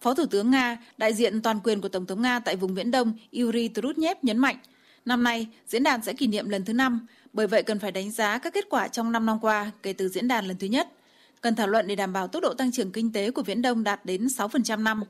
Phó 0.00 0.14
Thủ 0.14 0.26
tướng 0.26 0.50
Nga, 0.50 0.78
đại 0.98 1.14
diện 1.14 1.42
toàn 1.42 1.60
quyền 1.64 1.80
của 1.80 1.88
Tổng 1.88 2.06
thống 2.06 2.22
Nga 2.22 2.38
tại 2.38 2.56
vùng 2.56 2.74
Viễn 2.74 2.90
Đông 2.90 3.12
Yuri 3.32 3.68
Trutnev 3.74 4.16
nhấn 4.22 4.38
mạnh, 4.38 4.56
năm 5.04 5.22
nay 5.22 5.46
diễn 5.66 5.82
đàn 5.82 6.02
sẽ 6.02 6.12
kỷ 6.12 6.26
niệm 6.26 6.48
lần 6.48 6.64
thứ 6.64 6.72
năm, 6.72 7.06
bởi 7.32 7.46
vậy 7.46 7.62
cần 7.62 7.78
phải 7.78 7.92
đánh 7.92 8.10
giá 8.10 8.38
các 8.38 8.54
kết 8.54 8.66
quả 8.70 8.88
trong 8.88 9.12
5 9.12 9.26
năm 9.26 9.38
qua 9.40 9.70
kể 9.82 9.92
từ 9.92 10.08
diễn 10.08 10.28
đàn 10.28 10.46
lần 10.46 10.56
thứ 10.58 10.66
nhất. 10.66 10.88
Cần 11.40 11.54
thảo 11.54 11.66
luận 11.66 11.86
để 11.86 11.96
đảm 11.96 12.12
bảo 12.12 12.28
tốc 12.28 12.42
độ 12.42 12.54
tăng 12.54 12.72
trưởng 12.72 12.92
kinh 12.92 13.12
tế 13.12 13.30
của 13.30 13.42
Viễn 13.42 13.62
Đông 13.62 13.84
đạt 13.84 14.04
đến 14.04 14.26
6% 14.26 14.82
năm. 14.82 15.02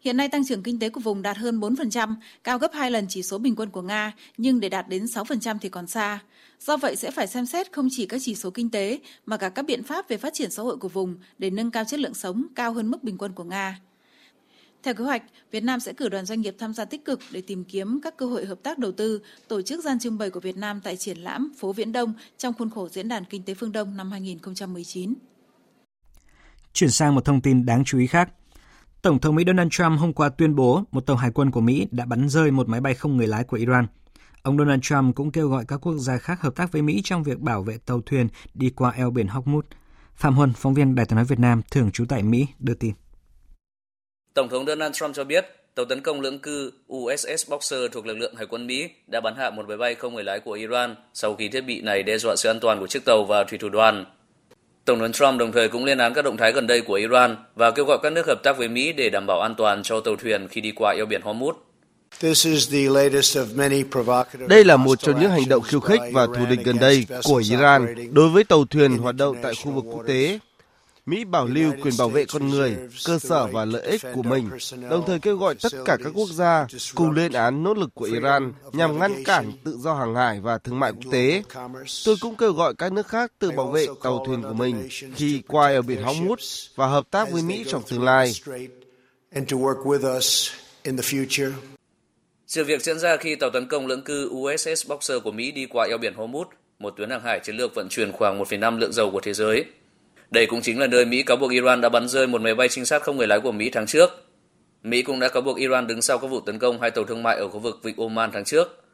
Hiện 0.00 0.16
nay 0.16 0.28
tăng 0.28 0.46
trưởng 0.46 0.62
kinh 0.62 0.78
tế 0.78 0.88
của 0.88 1.00
vùng 1.00 1.22
đạt 1.22 1.36
hơn 1.36 1.60
4%, 1.60 2.14
cao 2.44 2.58
gấp 2.58 2.72
2 2.72 2.90
lần 2.90 3.06
chỉ 3.08 3.22
số 3.22 3.38
bình 3.38 3.56
quân 3.56 3.70
của 3.70 3.82
Nga, 3.82 4.12
nhưng 4.38 4.60
để 4.60 4.68
đạt 4.68 4.88
đến 4.88 5.04
6% 5.04 5.58
thì 5.60 5.68
còn 5.68 5.86
xa. 5.86 6.18
Do 6.60 6.76
vậy 6.76 6.96
sẽ 6.96 7.10
phải 7.10 7.26
xem 7.26 7.46
xét 7.46 7.72
không 7.72 7.88
chỉ 7.90 8.06
các 8.06 8.20
chỉ 8.24 8.34
số 8.34 8.50
kinh 8.50 8.70
tế 8.70 8.98
mà 9.26 9.36
cả 9.36 9.48
các 9.48 9.66
biện 9.66 9.82
pháp 9.82 10.08
về 10.08 10.16
phát 10.16 10.34
triển 10.34 10.50
xã 10.50 10.62
hội 10.62 10.76
của 10.76 10.88
vùng 10.88 11.16
để 11.38 11.50
nâng 11.50 11.70
cao 11.70 11.84
chất 11.84 12.00
lượng 12.00 12.14
sống 12.14 12.46
cao 12.54 12.72
hơn 12.72 12.90
mức 12.90 13.04
bình 13.04 13.18
quân 13.18 13.32
của 13.32 13.44
Nga. 13.44 13.80
Theo 14.86 14.94
kế 14.94 15.04
hoạch, 15.04 15.22
Việt 15.50 15.64
Nam 15.64 15.80
sẽ 15.80 15.92
cử 15.92 16.08
đoàn 16.08 16.24
doanh 16.24 16.40
nghiệp 16.40 16.56
tham 16.58 16.74
gia 16.74 16.84
tích 16.84 17.04
cực 17.04 17.20
để 17.32 17.42
tìm 17.46 17.64
kiếm 17.64 18.00
các 18.02 18.16
cơ 18.16 18.26
hội 18.26 18.44
hợp 18.44 18.58
tác 18.62 18.78
đầu 18.78 18.92
tư, 18.92 19.20
tổ 19.48 19.62
chức 19.62 19.84
gian 19.84 19.98
trưng 19.98 20.18
bày 20.18 20.30
của 20.30 20.40
Việt 20.40 20.56
Nam 20.56 20.80
tại 20.84 20.96
triển 20.96 21.18
lãm 21.18 21.52
phố 21.58 21.72
Viễn 21.72 21.92
Đông 21.92 22.14
trong 22.38 22.54
khuôn 22.54 22.70
khổ 22.70 22.88
Diễn 22.88 23.08
đàn 23.08 23.24
Kinh 23.24 23.42
tế 23.42 23.54
Phương 23.54 23.72
Đông 23.72 23.96
năm 23.96 24.10
2019. 24.10 25.14
Chuyển 26.72 26.90
sang 26.90 27.14
một 27.14 27.24
thông 27.24 27.40
tin 27.40 27.66
đáng 27.66 27.84
chú 27.84 27.98
ý 27.98 28.06
khác. 28.06 28.30
Tổng 29.02 29.18
thống 29.18 29.34
Mỹ 29.34 29.44
Donald 29.46 29.68
Trump 29.70 29.98
hôm 29.98 30.12
qua 30.12 30.28
tuyên 30.28 30.54
bố 30.54 30.82
một 30.90 31.06
tàu 31.06 31.16
hải 31.16 31.30
quân 31.30 31.50
của 31.50 31.60
Mỹ 31.60 31.86
đã 31.90 32.04
bắn 32.04 32.28
rơi 32.28 32.50
một 32.50 32.68
máy 32.68 32.80
bay 32.80 32.94
không 32.94 33.16
người 33.16 33.26
lái 33.26 33.44
của 33.44 33.56
Iran. 33.56 33.86
Ông 34.42 34.58
Donald 34.58 34.80
Trump 34.82 35.14
cũng 35.14 35.30
kêu 35.30 35.48
gọi 35.48 35.64
các 35.68 35.76
quốc 35.76 35.98
gia 35.98 36.18
khác 36.18 36.40
hợp 36.40 36.56
tác 36.56 36.72
với 36.72 36.82
Mỹ 36.82 37.00
trong 37.04 37.22
việc 37.22 37.40
bảo 37.40 37.62
vệ 37.62 37.78
tàu 37.86 38.00
thuyền 38.06 38.28
đi 38.54 38.70
qua 38.70 38.90
eo 38.90 39.10
biển 39.10 39.26
Hormuz. 39.26 39.62
Phạm 40.14 40.34
Huân, 40.34 40.52
phóng 40.52 40.74
viên 40.74 40.94
Đài 40.94 41.06
tiếng 41.06 41.16
nói 41.16 41.24
Việt 41.24 41.38
Nam, 41.38 41.62
thường 41.70 41.90
trú 41.90 42.04
tại 42.08 42.22
Mỹ, 42.22 42.46
đưa 42.58 42.74
tin. 42.74 42.94
Tổng 44.36 44.48
thống 44.48 44.66
Donald 44.66 44.94
Trump 44.94 45.14
cho 45.14 45.24
biết 45.24 45.46
tàu 45.74 45.86
tấn 45.86 46.00
công 46.00 46.20
lưỡng 46.20 46.38
cư 46.38 46.72
USS 46.92 47.50
Boxer 47.50 47.80
thuộc 47.92 48.06
lực 48.06 48.18
lượng 48.18 48.34
Hải 48.36 48.46
quân 48.46 48.66
Mỹ 48.66 48.88
đã 49.06 49.20
bắn 49.20 49.34
hạ 49.36 49.50
một 49.50 49.68
máy 49.68 49.76
bay 49.76 49.94
không 49.94 50.14
người 50.14 50.24
lái 50.24 50.40
của 50.40 50.52
Iran 50.52 50.94
sau 51.14 51.34
khi 51.34 51.48
thiết 51.48 51.60
bị 51.60 51.80
này 51.80 52.02
đe 52.02 52.18
dọa 52.18 52.36
sự 52.36 52.50
an 52.50 52.60
toàn 52.60 52.80
của 52.80 52.86
chiếc 52.86 53.04
tàu 53.04 53.24
và 53.24 53.44
thủy 53.44 53.58
thủ 53.58 53.68
đoàn. 53.68 54.04
Tổng 54.84 54.98
thống 54.98 55.12
Trump 55.12 55.38
đồng 55.38 55.52
thời 55.52 55.68
cũng 55.68 55.84
lên 55.84 55.98
án 55.98 56.14
các 56.14 56.24
động 56.24 56.36
thái 56.36 56.52
gần 56.52 56.66
đây 56.66 56.80
của 56.80 56.94
Iran 56.94 57.36
và 57.54 57.70
kêu 57.70 57.84
gọi 57.84 57.98
các 58.02 58.12
nước 58.12 58.26
hợp 58.26 58.42
tác 58.42 58.58
với 58.58 58.68
Mỹ 58.68 58.92
để 58.92 59.10
đảm 59.10 59.26
bảo 59.26 59.40
an 59.40 59.54
toàn 59.54 59.82
cho 59.82 60.00
tàu 60.00 60.16
thuyền 60.16 60.48
khi 60.48 60.60
đi 60.60 60.72
qua 60.76 60.94
eo 60.96 61.06
biển 61.06 61.20
Hormuz. 61.24 61.52
Đây 64.48 64.64
là 64.64 64.76
một 64.76 65.00
trong 65.00 65.20
những 65.20 65.30
hành 65.30 65.48
động 65.48 65.62
khiêu 65.62 65.80
khích 65.80 66.00
và 66.12 66.26
thù 66.26 66.46
địch 66.50 66.60
gần 66.64 66.78
đây 66.80 67.06
của 67.24 67.42
Iran 67.50 67.94
đối 68.12 68.28
với 68.28 68.44
tàu 68.44 68.64
thuyền 68.64 68.98
hoạt 68.98 69.16
động 69.16 69.36
tại 69.42 69.52
khu 69.64 69.72
vực 69.72 69.84
quốc 69.92 70.02
tế. 70.06 70.38
Mỹ 71.06 71.24
bảo 71.24 71.46
lưu 71.46 71.72
quyền 71.82 71.94
bảo 71.98 72.08
vệ 72.08 72.24
con 72.24 72.48
người, 72.48 72.76
cơ 73.04 73.18
sở 73.18 73.46
và 73.46 73.64
lợi 73.64 73.82
ích 73.82 74.02
của 74.14 74.22
mình, 74.22 74.50
đồng 74.90 75.04
thời 75.06 75.18
kêu 75.18 75.36
gọi 75.36 75.54
tất 75.62 75.72
cả 75.84 75.96
các 76.04 76.12
quốc 76.14 76.28
gia 76.28 76.66
cùng 76.94 77.10
lên 77.10 77.32
án 77.32 77.62
nỗ 77.62 77.74
lực 77.74 77.90
của 77.94 78.04
Iran 78.04 78.52
nhằm 78.72 78.98
ngăn 78.98 79.24
cản 79.24 79.52
tự 79.64 79.76
do 79.78 79.94
hàng 79.94 80.14
hải 80.14 80.40
và 80.40 80.58
thương 80.58 80.80
mại 80.80 80.92
quốc 80.92 81.12
tế. 81.12 81.42
Tôi 82.04 82.16
cũng 82.20 82.36
kêu 82.36 82.52
gọi 82.52 82.74
các 82.74 82.92
nước 82.92 83.06
khác 83.06 83.32
tự 83.38 83.50
bảo 83.50 83.70
vệ 83.70 83.86
tàu 84.02 84.24
thuyền 84.26 84.42
của 84.42 84.52
mình 84.52 84.88
khi 85.14 85.42
qua 85.48 85.68
ở 85.68 85.82
biển 85.82 86.02
Hormuz 86.02 86.68
và 86.74 86.86
hợp 86.86 87.10
tác 87.10 87.30
với 87.30 87.42
Mỹ 87.42 87.64
trong 87.68 87.82
tương 87.88 88.04
lai. 88.04 88.32
Sự 92.46 92.64
việc 92.64 92.82
diễn 92.82 92.98
ra 92.98 93.16
khi 93.16 93.34
tàu 93.34 93.50
tấn 93.50 93.68
công 93.68 93.86
lưỡng 93.86 94.02
cư 94.02 94.28
USS 94.28 94.88
Boxer 94.88 95.22
của 95.24 95.32
Mỹ 95.32 95.52
đi 95.52 95.66
qua 95.66 95.86
eo 95.86 95.98
biển 95.98 96.14
Hormuz, 96.16 96.44
một 96.78 96.94
tuyến 96.96 97.10
hàng 97.10 97.22
hải 97.24 97.40
chiến 97.44 97.56
lược 97.56 97.74
vận 97.74 97.88
chuyển 97.88 98.12
khoảng 98.12 98.42
1,5 98.42 98.78
lượng 98.78 98.92
dầu 98.92 99.10
của 99.10 99.20
thế 99.20 99.32
giới. 99.32 99.64
Đây 100.30 100.46
cũng 100.46 100.60
chính 100.60 100.80
là 100.80 100.86
nơi 100.86 101.04
Mỹ 101.04 101.22
cáo 101.22 101.36
buộc 101.36 101.50
Iran 101.50 101.80
đã 101.80 101.88
bắn 101.88 102.08
rơi 102.08 102.26
một 102.26 102.40
máy 102.40 102.54
bay 102.54 102.68
trinh 102.68 102.84
sát 102.84 103.02
không 103.02 103.16
người 103.16 103.26
lái 103.26 103.40
của 103.40 103.52
Mỹ 103.52 103.70
tháng 103.72 103.86
trước. 103.86 104.10
Mỹ 104.82 105.02
cũng 105.02 105.20
đã 105.20 105.28
cáo 105.28 105.42
buộc 105.42 105.56
Iran 105.56 105.86
đứng 105.86 106.02
sau 106.02 106.18
các 106.18 106.26
vụ 106.26 106.40
tấn 106.40 106.58
công 106.58 106.80
hai 106.80 106.90
tàu 106.90 107.04
thương 107.04 107.22
mại 107.22 107.36
ở 107.36 107.48
khu 107.48 107.58
vực 107.58 107.80
Vịnh 107.82 107.96
Oman 107.96 108.30
tháng 108.32 108.44
trước. 108.44 108.84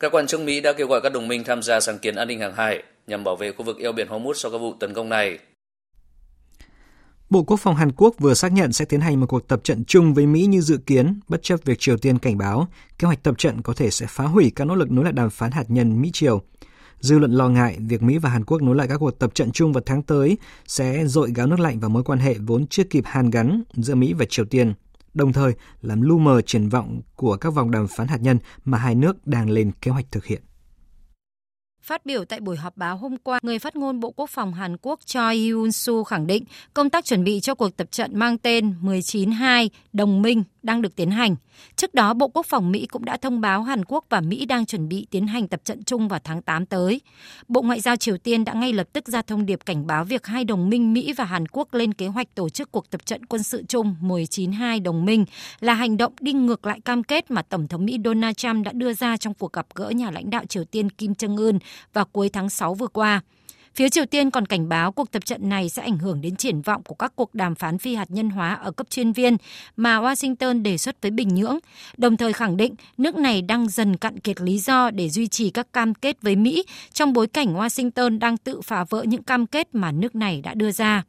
Các 0.00 0.12
quan 0.12 0.26
chức 0.26 0.40
Mỹ 0.40 0.60
đã 0.60 0.72
kêu 0.72 0.86
gọi 0.86 1.00
các 1.00 1.12
đồng 1.12 1.28
minh 1.28 1.44
tham 1.44 1.62
gia 1.62 1.80
sáng 1.80 1.98
kiến 1.98 2.14
an 2.14 2.28
ninh 2.28 2.40
hàng 2.40 2.54
hải 2.54 2.82
nhằm 3.06 3.24
bảo 3.24 3.36
vệ 3.36 3.52
khu 3.52 3.64
vực 3.64 3.78
eo 3.78 3.92
biển 3.92 4.08
Hormuz 4.08 4.32
sau 4.32 4.50
các 4.52 4.58
vụ 4.58 4.74
tấn 4.80 4.94
công 4.94 5.08
này. 5.08 5.38
Bộ 7.30 7.42
Quốc 7.42 7.56
phòng 7.56 7.76
Hàn 7.76 7.92
Quốc 7.92 8.14
vừa 8.18 8.34
xác 8.34 8.52
nhận 8.52 8.72
sẽ 8.72 8.84
tiến 8.84 9.00
hành 9.00 9.20
một 9.20 9.26
cuộc 9.26 9.48
tập 9.48 9.60
trận 9.64 9.84
chung 9.84 10.14
với 10.14 10.26
Mỹ 10.26 10.46
như 10.46 10.60
dự 10.60 10.78
kiến, 10.86 11.20
bất 11.28 11.42
chấp 11.42 11.60
việc 11.64 11.78
Triều 11.78 11.96
Tiên 11.96 12.18
cảnh 12.18 12.38
báo 12.38 12.68
kế 12.98 13.06
hoạch 13.06 13.22
tập 13.22 13.34
trận 13.38 13.62
có 13.62 13.72
thể 13.72 13.90
sẽ 13.90 14.06
phá 14.08 14.24
hủy 14.24 14.52
các 14.56 14.64
nỗ 14.64 14.74
lực 14.74 14.90
nối 14.90 15.04
lại 15.04 15.12
đàm 15.12 15.30
phán 15.30 15.50
hạt 15.50 15.64
nhân 15.68 16.02
Mỹ-Triều. 16.02 16.42
Dư 17.00 17.18
luận 17.18 17.32
lo 17.32 17.48
ngại 17.48 17.78
việc 17.88 18.02
Mỹ 18.02 18.18
và 18.18 18.30
Hàn 18.30 18.44
Quốc 18.44 18.62
nối 18.62 18.76
lại 18.76 18.88
các 18.88 18.98
cuộc 18.98 19.18
tập 19.18 19.34
trận 19.34 19.52
chung 19.52 19.72
vào 19.72 19.82
tháng 19.86 20.02
tới 20.02 20.38
sẽ 20.66 21.06
dội 21.06 21.32
gáo 21.34 21.46
nước 21.46 21.60
lạnh 21.60 21.80
vào 21.80 21.90
mối 21.90 22.04
quan 22.04 22.18
hệ 22.18 22.34
vốn 22.38 22.66
chưa 22.66 22.84
kịp 22.84 23.04
hàn 23.06 23.30
gắn 23.30 23.62
giữa 23.72 23.94
Mỹ 23.94 24.12
và 24.12 24.24
Triều 24.28 24.44
Tiên, 24.44 24.74
đồng 25.14 25.32
thời 25.32 25.52
làm 25.82 26.02
lu 26.02 26.18
mờ 26.18 26.42
triển 26.42 26.68
vọng 26.68 27.00
của 27.16 27.36
các 27.36 27.50
vòng 27.50 27.70
đàm 27.70 27.86
phán 27.88 28.06
hạt 28.06 28.18
nhân 28.20 28.38
mà 28.64 28.78
hai 28.78 28.94
nước 28.94 29.26
đang 29.26 29.50
lên 29.50 29.72
kế 29.82 29.90
hoạch 29.90 30.06
thực 30.10 30.24
hiện. 30.24 30.42
Phát 31.86 32.06
biểu 32.06 32.24
tại 32.24 32.40
buổi 32.40 32.56
họp 32.56 32.76
báo 32.76 32.96
hôm 32.96 33.16
qua, 33.16 33.38
người 33.42 33.58
phát 33.58 33.76
ngôn 33.76 34.00
Bộ 34.00 34.10
Quốc 34.10 34.30
phòng 34.30 34.54
Hàn 34.54 34.76
Quốc 34.82 35.00
Choi 35.04 35.36
Hyun-soo 35.36 36.04
khẳng 36.04 36.26
định 36.26 36.44
công 36.74 36.90
tác 36.90 37.04
chuẩn 37.04 37.24
bị 37.24 37.40
cho 37.40 37.54
cuộc 37.54 37.76
tập 37.76 37.90
trận 37.90 38.18
mang 38.18 38.38
tên 38.38 38.74
19-2 38.82 39.68
đồng 39.92 40.22
minh 40.22 40.42
đang 40.62 40.82
được 40.82 40.96
tiến 40.96 41.10
hành. 41.10 41.36
Trước 41.76 41.94
đó, 41.94 42.14
Bộ 42.14 42.28
Quốc 42.28 42.46
phòng 42.46 42.72
Mỹ 42.72 42.86
cũng 42.86 43.04
đã 43.04 43.16
thông 43.16 43.40
báo 43.40 43.62
Hàn 43.62 43.84
Quốc 43.84 44.04
và 44.08 44.20
Mỹ 44.20 44.46
đang 44.46 44.66
chuẩn 44.66 44.88
bị 44.88 45.06
tiến 45.10 45.26
hành 45.26 45.48
tập 45.48 45.60
trận 45.64 45.84
chung 45.84 46.08
vào 46.08 46.20
tháng 46.24 46.42
8 46.42 46.66
tới. 46.66 47.00
Bộ 47.48 47.62
Ngoại 47.62 47.80
giao 47.80 47.96
Triều 47.96 48.18
Tiên 48.18 48.44
đã 48.44 48.52
ngay 48.52 48.72
lập 48.72 48.88
tức 48.92 49.08
ra 49.08 49.22
thông 49.22 49.46
điệp 49.46 49.58
cảnh 49.66 49.86
báo 49.86 50.04
việc 50.04 50.26
hai 50.26 50.44
đồng 50.44 50.68
minh 50.68 50.92
Mỹ 50.92 51.12
và 51.12 51.24
Hàn 51.24 51.48
Quốc 51.48 51.74
lên 51.74 51.94
kế 51.94 52.06
hoạch 52.06 52.34
tổ 52.34 52.48
chức 52.48 52.72
cuộc 52.72 52.90
tập 52.90 53.06
trận 53.06 53.26
quân 53.26 53.42
sự 53.42 53.62
chung 53.68 53.96
19-2 54.02 54.82
đồng 54.82 55.04
minh 55.04 55.24
là 55.60 55.74
hành 55.74 55.96
động 55.96 56.12
đi 56.20 56.32
ngược 56.32 56.66
lại 56.66 56.80
cam 56.80 57.02
kết 57.02 57.30
mà 57.30 57.42
Tổng 57.42 57.68
thống 57.68 57.84
Mỹ 57.84 57.98
Donald 58.04 58.36
Trump 58.36 58.64
đã 58.64 58.72
đưa 58.72 58.92
ra 58.92 59.16
trong 59.16 59.34
cuộc 59.34 59.52
gặp 59.52 59.66
gỡ 59.74 59.90
nhà 59.90 60.10
lãnh 60.10 60.30
đạo 60.30 60.44
Triều 60.48 60.64
Tiên 60.64 60.90
Kim 60.90 61.12
Jong-un 61.12 61.58
vào 61.92 62.04
cuối 62.04 62.28
tháng 62.28 62.50
6 62.50 62.74
vừa 62.74 62.88
qua. 62.88 63.22
Phía 63.76 63.88
Triều 63.88 64.06
Tiên 64.06 64.30
còn 64.30 64.46
cảnh 64.46 64.68
báo 64.68 64.92
cuộc 64.92 65.10
tập 65.10 65.24
trận 65.24 65.48
này 65.48 65.68
sẽ 65.68 65.82
ảnh 65.82 65.98
hưởng 65.98 66.20
đến 66.20 66.36
triển 66.36 66.60
vọng 66.62 66.82
của 66.82 66.94
các 66.94 67.12
cuộc 67.16 67.34
đàm 67.34 67.54
phán 67.54 67.78
phi 67.78 67.94
hạt 67.94 68.10
nhân 68.10 68.30
hóa 68.30 68.54
ở 68.54 68.70
cấp 68.70 68.90
chuyên 68.90 69.12
viên 69.12 69.36
mà 69.76 70.00
Washington 70.00 70.62
đề 70.62 70.78
xuất 70.78 71.02
với 71.02 71.10
Bình 71.10 71.28
Nhưỡng, 71.28 71.58
đồng 71.96 72.16
thời 72.16 72.32
khẳng 72.32 72.56
định 72.56 72.74
nước 72.98 73.16
này 73.16 73.42
đang 73.42 73.68
dần 73.68 73.96
cạn 73.96 74.18
kiệt 74.18 74.40
lý 74.40 74.58
do 74.58 74.90
để 74.90 75.08
duy 75.08 75.26
trì 75.26 75.50
các 75.50 75.72
cam 75.72 75.94
kết 75.94 76.22
với 76.22 76.36
Mỹ 76.36 76.64
trong 76.92 77.12
bối 77.12 77.26
cảnh 77.26 77.54
Washington 77.54 78.18
đang 78.18 78.36
tự 78.36 78.60
phá 78.60 78.84
vỡ 78.90 79.02
những 79.02 79.22
cam 79.22 79.46
kết 79.46 79.68
mà 79.72 79.92
nước 79.92 80.14
này 80.14 80.40
đã 80.40 80.54
đưa 80.54 80.70
ra. 80.70 81.04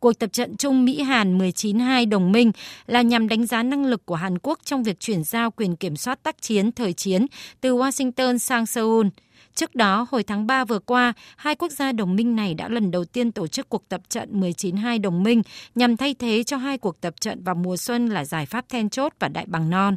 Cuộc 0.00 0.12
tập 0.12 0.32
trận 0.32 0.56
chung 0.56 0.84
Mỹ-Hàn 0.84 1.38
19-2 1.38 2.08
đồng 2.08 2.32
minh 2.32 2.52
là 2.86 3.02
nhằm 3.02 3.28
đánh 3.28 3.46
giá 3.46 3.62
năng 3.62 3.86
lực 3.86 4.06
của 4.06 4.14
Hàn 4.14 4.38
Quốc 4.38 4.58
trong 4.64 4.82
việc 4.82 5.00
chuyển 5.00 5.24
giao 5.24 5.50
quyền 5.50 5.76
kiểm 5.76 5.96
soát 5.96 6.22
tác 6.22 6.42
chiến 6.42 6.72
thời 6.72 6.92
chiến 6.92 7.26
từ 7.60 7.76
Washington 7.76 8.38
sang 8.38 8.66
Seoul– 8.66 9.06
Trước 9.56 9.74
đó, 9.74 10.06
hồi 10.10 10.22
tháng 10.22 10.46
3 10.46 10.64
vừa 10.64 10.78
qua, 10.78 11.12
hai 11.36 11.54
quốc 11.54 11.72
gia 11.72 11.92
đồng 11.92 12.16
minh 12.16 12.36
này 12.36 12.54
đã 12.54 12.68
lần 12.68 12.90
đầu 12.90 13.04
tiên 13.04 13.32
tổ 13.32 13.46
chức 13.46 13.68
cuộc 13.68 13.88
tập 13.88 14.00
trận 14.08 14.40
19-2 14.40 15.00
đồng 15.00 15.22
minh 15.22 15.42
nhằm 15.74 15.96
thay 15.96 16.14
thế 16.14 16.42
cho 16.42 16.56
hai 16.56 16.78
cuộc 16.78 17.00
tập 17.00 17.20
trận 17.20 17.42
vào 17.44 17.54
mùa 17.54 17.76
xuân 17.76 18.06
là 18.06 18.24
giải 18.24 18.46
pháp 18.46 18.68
then 18.68 18.90
chốt 18.90 19.12
và 19.18 19.28
đại 19.28 19.46
bằng 19.48 19.70
non. 19.70 19.96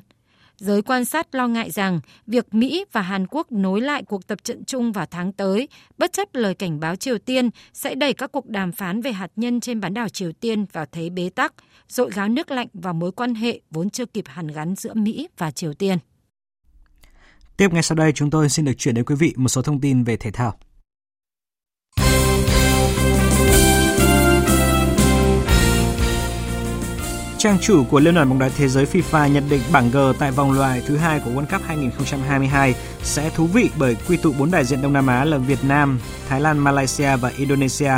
Giới 0.57 0.81
quan 0.81 1.05
sát 1.05 1.35
lo 1.35 1.47
ngại 1.47 1.71
rằng 1.71 1.99
việc 2.27 2.53
Mỹ 2.53 2.85
và 2.91 3.01
Hàn 3.01 3.27
Quốc 3.27 3.51
nối 3.51 3.81
lại 3.81 4.03
cuộc 4.03 4.27
tập 4.27 4.43
trận 4.43 4.63
chung 4.65 4.91
vào 4.91 5.05
tháng 5.11 5.31
tới, 5.33 5.67
bất 5.97 6.13
chấp 6.13 6.35
lời 6.35 6.53
cảnh 6.53 6.79
báo 6.79 6.95
Triều 6.95 7.17
Tiên, 7.17 7.49
sẽ 7.73 7.95
đẩy 7.95 8.13
các 8.13 8.31
cuộc 8.31 8.45
đàm 8.49 8.71
phán 8.71 9.01
về 9.01 9.11
hạt 9.11 9.31
nhân 9.35 9.59
trên 9.59 9.79
bán 9.79 9.93
đảo 9.93 10.09
Triều 10.09 10.31
Tiên 10.31 10.65
vào 10.73 10.85
thế 10.91 11.09
bế 11.09 11.29
tắc, 11.29 11.53
dội 11.87 12.09
gáo 12.13 12.29
nước 12.29 12.51
lạnh 12.51 12.67
vào 12.73 12.93
mối 12.93 13.11
quan 13.11 13.35
hệ 13.35 13.61
vốn 13.71 13.89
chưa 13.89 14.05
kịp 14.05 14.25
hàn 14.27 14.47
gắn 14.47 14.75
giữa 14.75 14.93
Mỹ 14.93 15.27
và 15.37 15.51
Triều 15.51 15.73
Tiên. 15.73 15.97
Tiếp 17.59 17.73
ngay 17.73 17.83
sau 17.83 17.95
đây 17.95 18.11
chúng 18.11 18.29
tôi 18.29 18.49
xin 18.49 18.65
được 18.65 18.73
chuyển 18.77 18.95
đến 18.95 19.05
quý 19.05 19.15
vị 19.15 19.33
một 19.37 19.49
số 19.49 19.61
thông 19.61 19.81
tin 19.81 20.03
về 20.03 20.17
thể 20.17 20.31
thao. 20.31 20.55
Trang 27.37 27.57
chủ 27.61 27.83
của 27.91 27.99
Liên 27.99 28.15
đoàn 28.15 28.29
bóng 28.29 28.39
đá 28.39 28.49
thế 28.57 28.67
giới 28.67 28.85
FIFA 28.85 29.27
nhận 29.27 29.49
định 29.49 29.61
bảng 29.71 29.91
G 29.91 29.97
tại 30.19 30.31
vòng 30.31 30.51
loại 30.51 30.81
thứ 30.87 30.97
hai 30.97 31.19
của 31.19 31.31
World 31.31 31.45
Cup 31.45 31.61
2022 31.61 32.75
sẽ 33.03 33.29
thú 33.29 33.47
vị 33.47 33.69
bởi 33.79 33.97
quy 34.07 34.17
tụ 34.17 34.33
bốn 34.39 34.51
đại 34.51 34.65
diện 34.65 34.81
Đông 34.81 34.93
Nam 34.93 35.07
Á 35.07 35.25
là 35.25 35.37
Việt 35.37 35.59
Nam, 35.63 35.99
Thái 36.29 36.41
Lan, 36.41 36.59
Malaysia 36.59 37.15
và 37.15 37.31
Indonesia. 37.37 37.93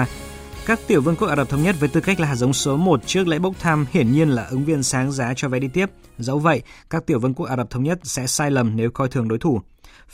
Các 0.66 0.80
tiểu 0.88 1.02
vương 1.02 1.16
quốc 1.16 1.28
Ả 1.28 1.36
Rập 1.36 1.50
Thống 1.50 1.64
Nhất 1.64 1.76
với 1.80 1.90
tư 1.90 2.02
cách 2.02 2.20
là 2.20 2.28
hạt 2.28 2.36
giống 2.36 2.54
số 2.54 2.78
1 2.78 3.02
trước 3.06 3.28
lễ 3.28 3.40
bốc 3.40 3.60
thăm 3.60 3.86
hiển 3.92 4.12
nhiên 4.12 4.30
là 4.30 4.44
ứng 4.44 4.66
viên 4.66 4.84
sáng 4.84 5.12
giá 5.12 5.34
cho 5.36 5.50
vé 5.50 5.60
đi 5.60 5.68
tiếp. 5.68 5.86
Dẫu 6.18 6.40
vậy, 6.40 6.62
các 6.90 7.06
tiểu 7.06 7.20
vương 7.20 7.34
quốc 7.34 7.46
Ả 7.46 7.58
Rập 7.58 7.70
Thống 7.70 7.84
Nhất 7.84 8.00
sẽ 8.04 8.28
sai 8.28 8.52
lầm 8.52 8.76
nếu 8.76 8.92
coi 8.92 9.08
thường 9.08 9.28
đối 9.28 9.40
thủ. 9.40 9.62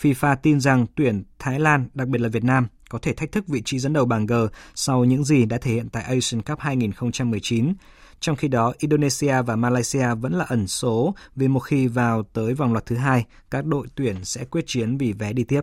FIFA 0.02 0.36
tin 0.44 0.60
rằng 0.60 0.86
tuyển 0.96 1.24
Thái 1.40 1.60
Lan, 1.60 1.90
đặc 1.94 2.08
biệt 2.08 2.22
là 2.22 2.30
Việt 2.30 2.44
Nam, 2.44 2.68
có 2.90 3.00
thể 3.02 3.14
thách 3.14 3.32
thức 3.32 3.48
vị 3.48 3.62
trí 3.66 3.80
dẫn 3.80 3.94
đầu 3.94 4.06
bảng 4.06 4.26
G 4.26 4.34
sau 4.76 5.06
những 5.06 5.24
gì 5.24 5.46
đã 5.46 5.58
thể 5.58 5.72
hiện 5.72 5.90
tại 5.90 6.04
Asian 6.04 6.42
Cup 6.42 6.60
2019. 6.60 7.74
Trong 8.20 8.36
khi 8.36 8.48
đó, 8.48 8.74
Indonesia 8.78 9.42
và 9.42 9.56
Malaysia 9.56 10.16
vẫn 10.16 10.34
là 10.34 10.46
ẩn 10.48 10.68
số 10.68 11.16
vì 11.36 11.48
một 11.48 11.60
khi 11.60 11.88
vào 11.88 12.24
tới 12.24 12.54
vòng 12.54 12.74
loạt 12.74 12.86
thứ 12.86 12.96
hai, 12.96 13.26
các 13.52 13.66
đội 13.66 13.88
tuyển 13.96 14.16
sẽ 14.24 14.46
quyết 14.46 14.64
chiến 14.68 14.98
vì 14.98 15.14
vé 15.14 15.34
đi 15.34 15.44
tiếp. 15.44 15.62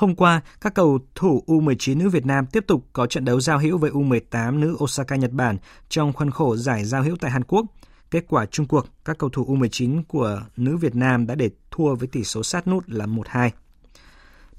Hôm 0.00 0.14
qua, 0.14 0.40
các 0.60 0.74
cầu 0.74 0.98
thủ 1.14 1.42
U19 1.46 1.98
nữ 1.98 2.08
Việt 2.08 2.26
Nam 2.26 2.46
tiếp 2.46 2.64
tục 2.66 2.84
có 2.92 3.06
trận 3.06 3.24
đấu 3.24 3.40
giao 3.40 3.58
hữu 3.58 3.78
với 3.78 3.90
U18 3.90 4.58
nữ 4.58 4.76
Osaka 4.84 5.16
Nhật 5.16 5.32
Bản 5.32 5.56
trong 5.88 6.12
khuôn 6.12 6.30
khổ 6.30 6.56
giải 6.56 6.84
giao 6.84 7.02
hữu 7.02 7.16
tại 7.16 7.30
Hàn 7.30 7.44
Quốc. 7.44 7.66
Kết 8.10 8.24
quả 8.28 8.46
chung 8.46 8.66
cuộc, 8.66 8.86
các 9.04 9.18
cầu 9.18 9.30
thủ 9.30 9.44
U19 9.44 10.02
của 10.08 10.42
nữ 10.56 10.76
Việt 10.76 10.94
Nam 10.94 11.26
đã 11.26 11.34
để 11.34 11.50
thua 11.70 11.94
với 11.94 12.08
tỷ 12.08 12.24
số 12.24 12.42
sát 12.42 12.68
nút 12.68 12.84
là 12.86 13.06
1-2. 13.06 13.50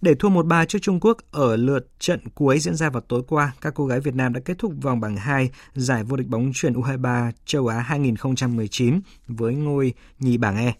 Để 0.01 0.15
thua 0.15 0.29
1-3 0.29 0.65
trước 0.65 0.79
Trung 0.81 0.99
Quốc 0.99 1.17
ở 1.31 1.55
lượt 1.55 1.87
trận 1.99 2.19
cuối 2.35 2.59
diễn 2.59 2.75
ra 2.75 2.89
vào 2.89 3.01
tối 3.01 3.23
qua, 3.27 3.53
các 3.61 3.73
cô 3.75 3.85
gái 3.85 3.99
Việt 3.99 4.15
Nam 4.15 4.33
đã 4.33 4.39
kết 4.45 4.57
thúc 4.57 4.73
vòng 4.81 4.99
bảng 4.99 5.17
2 5.17 5.49
giải 5.73 6.03
vô 6.03 6.17
địch 6.17 6.27
bóng 6.27 6.51
chuyền 6.53 6.73
U23 6.73 7.31
châu 7.45 7.67
Á 7.67 7.79
2019 7.79 8.99
với 9.27 9.53
ngôi 9.53 9.93
nhì 10.19 10.37
bảng 10.37 10.57
E. 10.57 10.73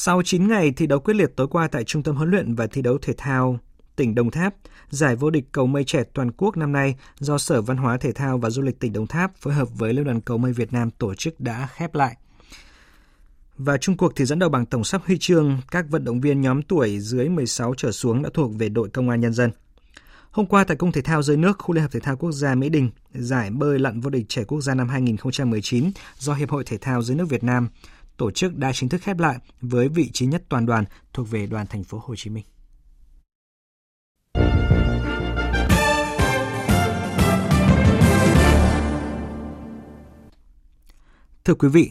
Sau 0.00 0.22
9 0.22 0.48
ngày 0.48 0.70
thi 0.70 0.86
đấu 0.86 1.00
quyết 1.00 1.14
liệt 1.14 1.36
tối 1.36 1.48
qua 1.48 1.68
tại 1.68 1.84
Trung 1.84 2.02
tâm 2.02 2.16
huấn 2.16 2.30
luyện 2.30 2.54
và 2.54 2.66
thi 2.66 2.82
đấu 2.82 2.98
thể 3.02 3.12
thao 3.16 3.58
tỉnh 3.96 4.14
Đồng 4.14 4.30
Tháp, 4.30 4.54
giải 4.90 5.16
vô 5.16 5.30
địch 5.30 5.44
cầu 5.52 5.66
mây 5.66 5.84
trẻ 5.84 6.02
toàn 6.14 6.30
quốc 6.32 6.56
năm 6.56 6.72
nay 6.72 6.94
do 7.18 7.38
Sở 7.38 7.62
Văn 7.62 7.76
hóa 7.76 7.96
Thể 7.96 8.12
thao 8.12 8.38
và 8.38 8.50
Du 8.50 8.62
lịch 8.62 8.80
tỉnh 8.80 8.92
Đồng 8.92 9.06
Tháp 9.06 9.36
phối 9.36 9.54
hợp 9.54 9.68
với 9.78 9.94
Liên 9.94 10.04
đoàn 10.04 10.20
cầu 10.20 10.38
mây 10.38 10.52
Việt 10.52 10.72
Nam 10.72 10.90
tổ 10.90 11.14
chức 11.14 11.40
đã 11.40 11.68
khép 11.74 11.94
lại. 11.94 12.16
Và 13.56 13.76
chung 13.76 13.96
cuộc 13.96 14.12
thì 14.16 14.24
dẫn 14.24 14.38
đầu 14.38 14.50
bằng 14.50 14.66
tổng 14.66 14.84
sắp 14.84 15.02
huy 15.06 15.18
chương, 15.18 15.60
các 15.70 15.84
vận 15.90 16.04
động 16.04 16.20
viên 16.20 16.40
nhóm 16.40 16.62
tuổi 16.62 16.98
dưới 17.00 17.28
16 17.28 17.74
trở 17.76 17.92
xuống 17.92 18.22
đã 18.22 18.30
thuộc 18.34 18.50
về 18.58 18.68
đội 18.68 18.88
công 18.88 19.10
an 19.10 19.20
nhân 19.20 19.32
dân. 19.32 19.50
Hôm 20.30 20.46
qua 20.46 20.64
tại 20.64 20.76
Cung 20.76 20.92
Thể 20.92 21.02
thao 21.02 21.22
dưới 21.22 21.36
nước, 21.36 21.58
khu 21.58 21.74
Liên 21.74 21.82
hợp 21.82 21.92
Thể 21.92 22.00
thao 22.00 22.16
Quốc 22.16 22.32
gia 22.32 22.54
Mỹ 22.54 22.68
Đình, 22.68 22.90
giải 23.14 23.50
bơi 23.50 23.78
lặn 23.78 24.00
vô 24.00 24.10
địch 24.10 24.24
trẻ 24.28 24.44
quốc 24.44 24.60
gia 24.60 24.74
năm 24.74 24.88
2019 24.88 25.90
do 26.18 26.34
Hiệp 26.34 26.50
hội 26.50 26.64
Thể 26.66 26.78
thao 26.78 27.02
dưới 27.02 27.16
nước 27.16 27.28
Việt 27.28 27.44
Nam 27.44 27.68
tổ 28.18 28.30
chức 28.30 28.56
đã 28.56 28.72
chính 28.72 28.88
thức 28.88 29.02
khép 29.02 29.18
lại 29.18 29.38
với 29.60 29.88
vị 29.88 30.10
trí 30.12 30.26
nhất 30.26 30.42
toàn 30.48 30.66
đoàn 30.66 30.84
thuộc 31.12 31.30
về 31.30 31.46
đoàn 31.46 31.66
thành 31.66 31.84
phố 31.84 32.00
Hồ 32.04 32.14
Chí 32.16 32.30
Minh. 32.30 32.44
Thưa 41.44 41.54
quý 41.54 41.68
vị, 41.68 41.90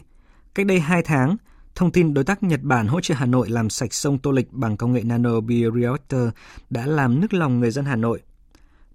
cách 0.54 0.66
đây 0.66 0.80
2 0.80 1.02
tháng, 1.02 1.36
thông 1.74 1.92
tin 1.92 2.14
đối 2.14 2.24
tác 2.24 2.42
Nhật 2.42 2.60
Bản 2.62 2.86
hỗ 2.86 3.00
trợ 3.00 3.14
Hà 3.14 3.26
Nội 3.26 3.48
làm 3.50 3.70
sạch 3.70 3.94
sông 3.94 4.18
Tô 4.18 4.30
Lịch 4.30 4.52
bằng 4.52 4.76
công 4.76 4.92
nghệ 4.92 5.02
nano 5.02 5.40
bioreactor 5.40 6.28
đã 6.70 6.86
làm 6.86 7.20
nức 7.20 7.34
lòng 7.34 7.60
người 7.60 7.70
dân 7.70 7.84
Hà 7.84 7.96
Nội. 7.96 8.22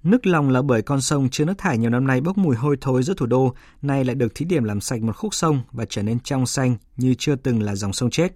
Nước 0.03 0.27
lòng 0.27 0.49
là 0.49 0.61
bởi 0.61 0.81
con 0.81 1.01
sông 1.01 1.29
chứa 1.29 1.45
nước 1.45 1.53
thải 1.57 1.77
nhiều 1.77 1.89
năm 1.89 2.07
nay 2.07 2.21
bốc 2.21 2.37
mùi 2.37 2.55
hôi 2.55 2.77
thối 2.81 3.03
giữa 3.03 3.13
thủ 3.17 3.25
đô, 3.25 3.53
nay 3.81 4.05
lại 4.05 4.15
được 4.15 4.35
thí 4.35 4.45
điểm 4.45 4.63
làm 4.63 4.81
sạch 4.81 5.01
một 5.01 5.15
khúc 5.15 5.33
sông 5.33 5.61
và 5.71 5.85
trở 5.89 6.03
nên 6.03 6.19
trong 6.19 6.45
xanh 6.45 6.77
như 6.97 7.15
chưa 7.17 7.35
từng 7.35 7.63
là 7.63 7.75
dòng 7.75 7.93
sông 7.93 8.09
chết. 8.09 8.35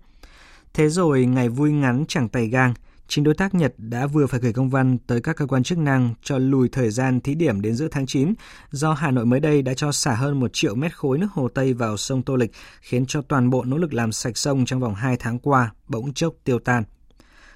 Thế 0.74 0.90
rồi 0.90 1.26
ngày 1.26 1.50
vui 1.50 1.72
ngắn 1.72 2.06
chẳng 2.08 2.30
tay 2.30 2.48
gang, 2.48 2.74
chính 3.08 3.24
đối 3.24 3.34
tác 3.34 3.56
Nhật 3.56 3.74
đã 3.78 4.08
vừa 4.08 4.28
phải 4.28 4.40
gửi 4.40 4.54
công 4.54 4.70
văn 4.70 4.98
tới 4.98 5.22
các 5.22 5.36
cơ 5.36 5.46
quan 5.46 5.64
chức 5.64 5.78
năng 5.78 6.14
cho 6.24 6.38
lùi 6.38 6.70
thời 6.70 6.90
gian 6.90 7.22
thí 7.22 7.36
điểm 7.36 7.62
đến 7.62 7.76
giữa 7.76 7.88
tháng 7.92 8.06
9 8.06 8.34
do 8.72 8.94
Hà 8.94 9.12
Nội 9.12 9.26
mới 9.26 9.40
đây 9.40 9.62
đã 9.62 9.74
cho 9.74 9.92
xả 9.92 10.16
hơn 10.16 10.40
1 10.40 10.50
triệu 10.54 10.76
mét 10.76 10.98
khối 10.98 11.18
nước 11.18 11.32
Hồ 11.32 11.48
Tây 11.48 11.74
vào 11.74 11.98
sông 11.98 12.24
Tô 12.24 12.36
Lịch 12.36 12.52
khiến 12.82 13.06
cho 13.06 13.22
toàn 13.22 13.50
bộ 13.50 13.64
nỗ 13.64 13.78
lực 13.78 13.94
làm 13.94 14.12
sạch 14.12 14.38
sông 14.38 14.66
trong 14.66 14.80
vòng 14.80 14.96
2 14.96 15.18
tháng 15.20 15.40
qua 15.40 15.72
bỗng 15.88 16.14
chốc 16.14 16.34
tiêu 16.44 16.60
tan. 16.60 16.84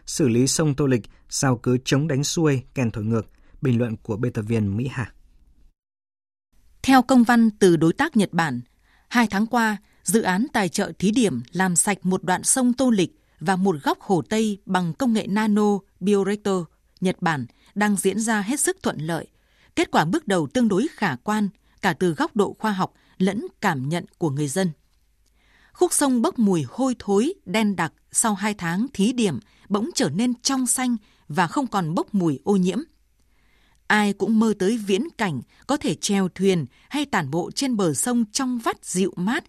Xử 0.05 0.27
lý 0.27 0.47
sông 0.47 0.75
Tô 0.75 0.85
Lịch 0.85 1.01
sao 1.29 1.57
cứ 1.57 1.77
chống 1.85 2.07
đánh 2.07 2.23
xuôi, 2.23 2.61
kèn 2.73 2.91
thổi 2.91 3.03
ngược, 3.03 3.27
bình 3.61 3.77
luận 3.77 3.97
của 3.97 4.17
biên 4.17 4.33
tập 4.33 4.41
viên 4.41 4.77
Mỹ 4.77 4.87
Hà. 4.91 5.11
Theo 6.81 7.01
công 7.01 7.23
văn 7.23 7.49
từ 7.59 7.75
đối 7.75 7.93
tác 7.93 8.17
Nhật 8.17 8.33
Bản, 8.33 8.61
hai 9.09 9.27
tháng 9.27 9.47
qua, 9.47 9.77
dự 10.03 10.21
án 10.21 10.47
tài 10.53 10.69
trợ 10.69 10.91
thí 10.99 11.11
điểm 11.11 11.41
làm 11.51 11.75
sạch 11.75 12.05
một 12.05 12.23
đoạn 12.23 12.43
sông 12.43 12.73
Tô 12.73 12.89
Lịch 12.89 13.19
và 13.39 13.55
một 13.55 13.75
góc 13.83 14.01
Hồ 14.01 14.21
Tây 14.29 14.57
bằng 14.65 14.93
công 14.93 15.13
nghệ 15.13 15.27
nano 15.27 15.79
bioreactor 15.99 16.63
Nhật 17.01 17.21
Bản 17.21 17.45
đang 17.75 17.95
diễn 17.95 18.19
ra 18.19 18.41
hết 18.41 18.59
sức 18.59 18.77
thuận 18.83 18.97
lợi. 18.97 19.27
Kết 19.75 19.91
quả 19.91 20.05
bước 20.05 20.27
đầu 20.27 20.47
tương 20.47 20.67
đối 20.67 20.87
khả 20.91 21.15
quan 21.15 21.49
cả 21.81 21.93
từ 21.93 22.13
góc 22.13 22.35
độ 22.35 22.55
khoa 22.59 22.71
học 22.71 22.93
lẫn 23.17 23.47
cảm 23.61 23.89
nhận 23.89 24.05
của 24.17 24.29
người 24.29 24.47
dân. 24.47 24.71
Khúc 25.73 25.93
sông 25.93 26.21
bốc 26.21 26.39
mùi 26.39 26.65
hôi 26.69 26.95
thối, 26.99 27.33
đen 27.45 27.75
đặc 27.75 27.93
sau 28.11 28.33
hai 28.35 28.53
tháng 28.53 28.87
thí 28.93 29.13
điểm 29.13 29.39
bỗng 29.69 29.89
trở 29.95 30.09
nên 30.09 30.33
trong 30.41 30.67
xanh 30.67 30.97
và 31.27 31.47
không 31.47 31.67
còn 31.67 31.95
bốc 31.95 32.15
mùi 32.15 32.39
ô 32.43 32.55
nhiễm. 32.55 32.79
Ai 34.01 34.13
cũng 34.13 34.39
mơ 34.39 34.53
tới 34.59 34.77
viễn 34.77 35.09
cảnh 35.17 35.41
có 35.67 35.77
thể 35.77 35.95
treo 35.95 36.29
thuyền 36.29 36.65
hay 36.89 37.05
tản 37.05 37.31
bộ 37.31 37.51
trên 37.55 37.77
bờ 37.77 37.93
sông 37.93 38.25
trong 38.31 38.59
vắt 38.59 38.85
dịu 38.85 39.13
mát 39.15 39.43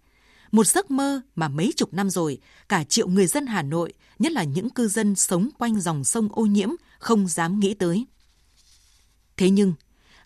một 0.50 0.66
giấc 0.66 0.90
mơ 0.90 1.20
mà 1.34 1.48
mấy 1.48 1.72
chục 1.76 1.94
năm 1.94 2.10
rồi, 2.10 2.38
cả 2.68 2.84
triệu 2.84 3.08
người 3.08 3.26
dân 3.26 3.46
Hà 3.46 3.62
Nội, 3.62 3.92
nhất 4.18 4.32
là 4.32 4.44
những 4.44 4.70
cư 4.70 4.88
dân 4.88 5.14
sống 5.14 5.48
quanh 5.58 5.80
dòng 5.80 6.04
sông 6.04 6.28
ô 6.32 6.46
nhiễm, 6.46 6.68
không 6.98 7.28
dám 7.28 7.60
nghĩ 7.60 7.74
tới. 7.74 8.06
Thế 9.36 9.50
nhưng, 9.50 9.74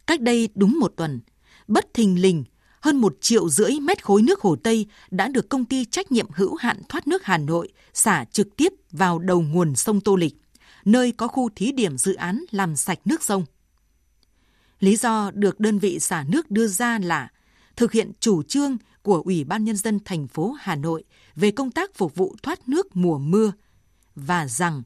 cách 0.06 0.20
đây 0.20 0.48
đúng 0.54 0.78
một 0.80 0.92
tuần, 0.96 1.20
bất 1.68 1.94
thình 1.94 2.22
lình, 2.22 2.44
hơn 2.80 2.96
một 2.96 3.16
triệu 3.20 3.48
rưỡi 3.48 3.80
mét 3.80 4.04
khối 4.04 4.22
nước 4.22 4.40
Hồ 4.40 4.56
Tây 4.56 4.86
đã 5.10 5.28
được 5.28 5.48
công 5.48 5.64
ty 5.64 5.84
trách 5.84 6.12
nhiệm 6.12 6.26
hữu 6.34 6.54
hạn 6.54 6.82
thoát 6.88 7.08
nước 7.08 7.24
Hà 7.24 7.38
Nội 7.38 7.72
xả 7.94 8.24
trực 8.32 8.56
tiếp 8.56 8.72
vào 8.90 9.18
đầu 9.18 9.42
nguồn 9.42 9.76
sông 9.76 10.00
Tô 10.00 10.16
Lịch, 10.16 10.34
nơi 10.84 11.12
có 11.12 11.28
khu 11.28 11.50
thí 11.56 11.72
điểm 11.72 11.98
dự 11.98 12.14
án 12.14 12.44
làm 12.50 12.76
sạch 12.76 12.98
nước 13.04 13.22
sông. 13.24 13.44
Lý 14.80 14.96
do 14.96 15.30
được 15.34 15.60
đơn 15.60 15.78
vị 15.78 16.00
xả 16.00 16.24
nước 16.28 16.50
đưa 16.50 16.66
ra 16.66 16.98
là 16.98 17.28
thực 17.76 17.92
hiện 17.92 18.12
chủ 18.20 18.42
trương 18.42 18.76
của 19.02 19.22
Ủy 19.24 19.44
ban 19.44 19.64
Nhân 19.64 19.76
dân 19.76 20.00
thành 20.04 20.28
phố 20.28 20.56
Hà 20.60 20.76
Nội 20.76 21.04
về 21.36 21.50
công 21.50 21.70
tác 21.70 21.94
phục 21.94 22.14
vụ 22.14 22.36
thoát 22.42 22.68
nước 22.68 22.96
mùa 22.96 23.18
mưa 23.18 23.52
và 24.14 24.48
rằng 24.48 24.82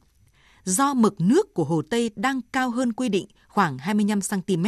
do 0.63 0.93
mực 0.93 1.21
nước 1.21 1.53
của 1.53 1.63
Hồ 1.63 1.81
Tây 1.89 2.11
đang 2.15 2.41
cao 2.53 2.69
hơn 2.69 2.93
quy 2.93 3.09
định 3.09 3.25
khoảng 3.47 3.77
25 3.77 4.19
cm, 4.21 4.65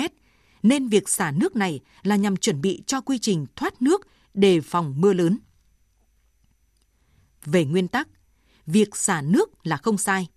nên 0.63 0.87
việc 0.87 1.09
xả 1.09 1.31
nước 1.31 1.55
này 1.55 1.79
là 2.03 2.15
nhằm 2.15 2.37
chuẩn 2.37 2.61
bị 2.61 2.83
cho 2.87 3.01
quy 3.01 3.19
trình 3.19 3.45
thoát 3.55 3.81
nước 3.81 4.07
đề 4.33 4.61
phòng 4.61 4.93
mưa 4.97 5.13
lớn. 5.13 5.37
Về 7.45 7.65
nguyên 7.65 7.87
tắc, 7.87 8.07
việc 8.65 8.95
xả 8.95 9.21
nước 9.21 9.49
là 9.63 9.77
không 9.77 9.97
sai. 9.97 10.27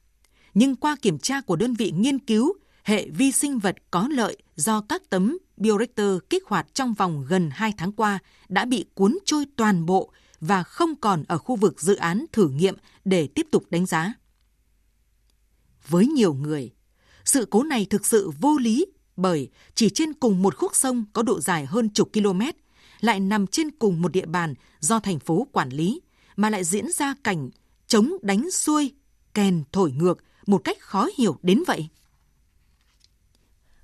Nhưng 0.55 0.77
qua 0.77 0.97
kiểm 1.03 1.19
tra 1.19 1.41
của 1.41 1.57
đơn 1.57 1.75
vị 1.75 1.91
nghiên 1.91 2.19
cứu 2.19 2.53
hệ 2.87 3.09
vi 3.11 3.33
sinh 3.33 3.59
vật 3.59 3.77
có 3.91 4.09
lợi 4.11 4.37
do 4.57 4.81
các 4.81 5.03
tấm 5.11 5.39
bioreactor 5.57 6.19
kích 6.31 6.45
hoạt 6.47 6.75
trong 6.75 6.95
vòng 6.95 7.25
gần 7.29 7.51
2 7.53 7.73
tháng 7.77 7.93
qua 7.93 8.19
đã 8.49 8.65
bị 8.65 8.85
cuốn 8.95 9.19
trôi 9.25 9.45
toàn 9.57 9.87
bộ 9.87 10.13
và 10.41 10.63
không 10.63 10.97
còn 10.97 11.25
ở 11.29 11.39
khu 11.39 11.57
vực 11.57 11.81
dự 11.81 11.95
án 11.95 12.25
thử 12.33 12.49
nghiệm 12.49 12.77
để 13.05 13.29
tiếp 13.35 13.47
tục 13.51 13.65
đánh 13.71 13.87
giá. 13.87 14.13
Với 15.89 16.07
nhiều 16.07 16.35
người, 16.35 16.71
sự 17.25 17.47
cố 17.51 17.63
này 17.63 17.87
thực 17.91 18.07
sự 18.07 18.31
vô 18.41 18.59
lý 18.59 18.87
bởi 19.17 19.51
chỉ 19.75 19.91
trên 19.91 20.13
cùng 20.13 20.43
một 20.43 20.57
khúc 20.57 20.77
sông 20.77 21.05
có 21.13 21.23
độ 21.23 21.41
dài 21.41 21.67
hơn 21.67 21.89
chục 21.89 22.11
km, 22.13 22.41
lại 23.01 23.21
nằm 23.21 23.47
trên 23.47 23.71
cùng 23.71 24.03
một 24.03 24.13
địa 24.13 24.27
bàn 24.27 24.55
do 24.81 25.01
thành 25.01 25.19
phố 25.19 25.47
quản 25.53 25.69
lý, 25.69 26.01
mà 26.37 26.51
lại 26.51 26.65
diễn 26.65 26.93
ra 26.93 27.15
cảnh 27.25 27.51
chống 27.87 28.13
đánh 28.23 28.51
xuôi, 28.51 28.93
kèn 29.35 29.65
thổi 29.73 29.93
ngược 29.93 30.19
một 30.47 30.59
cách 30.65 30.81
khó 30.81 31.09
hiểu 31.19 31.39
đến 31.43 31.63
vậy. 31.67 31.89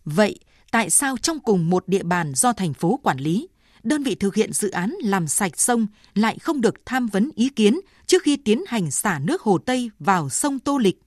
Vậy, 0.05 0.39
tại 0.71 0.91
sao 0.91 1.17
trong 1.17 1.41
cùng 1.41 1.71
một 1.71 1.89
địa 1.89 2.03
bàn 2.03 2.33
do 2.35 2.53
thành 2.53 2.75
phố 2.75 3.01
quản 3.03 3.19
lý, 3.19 3.49
đơn 3.83 4.03
vị 4.03 4.15
thực 4.15 4.35
hiện 4.35 4.53
dự 4.53 4.71
án 4.71 4.95
làm 5.03 5.29
sạch 5.29 5.61
sông 5.61 5.87
lại 6.15 6.39
không 6.39 6.61
được 6.61 6.75
tham 6.87 7.07
vấn 7.07 7.31
ý 7.35 7.49
kiến 7.49 7.81
trước 8.07 8.23
khi 8.23 8.37
tiến 8.37 8.65
hành 8.67 8.91
xả 8.91 9.19
nước 9.19 9.43
Hồ 9.43 9.59
Tây 9.59 9.91
vào 9.99 10.29
sông 10.29 10.59
Tô 10.59 10.79
Lịch? 10.79 10.99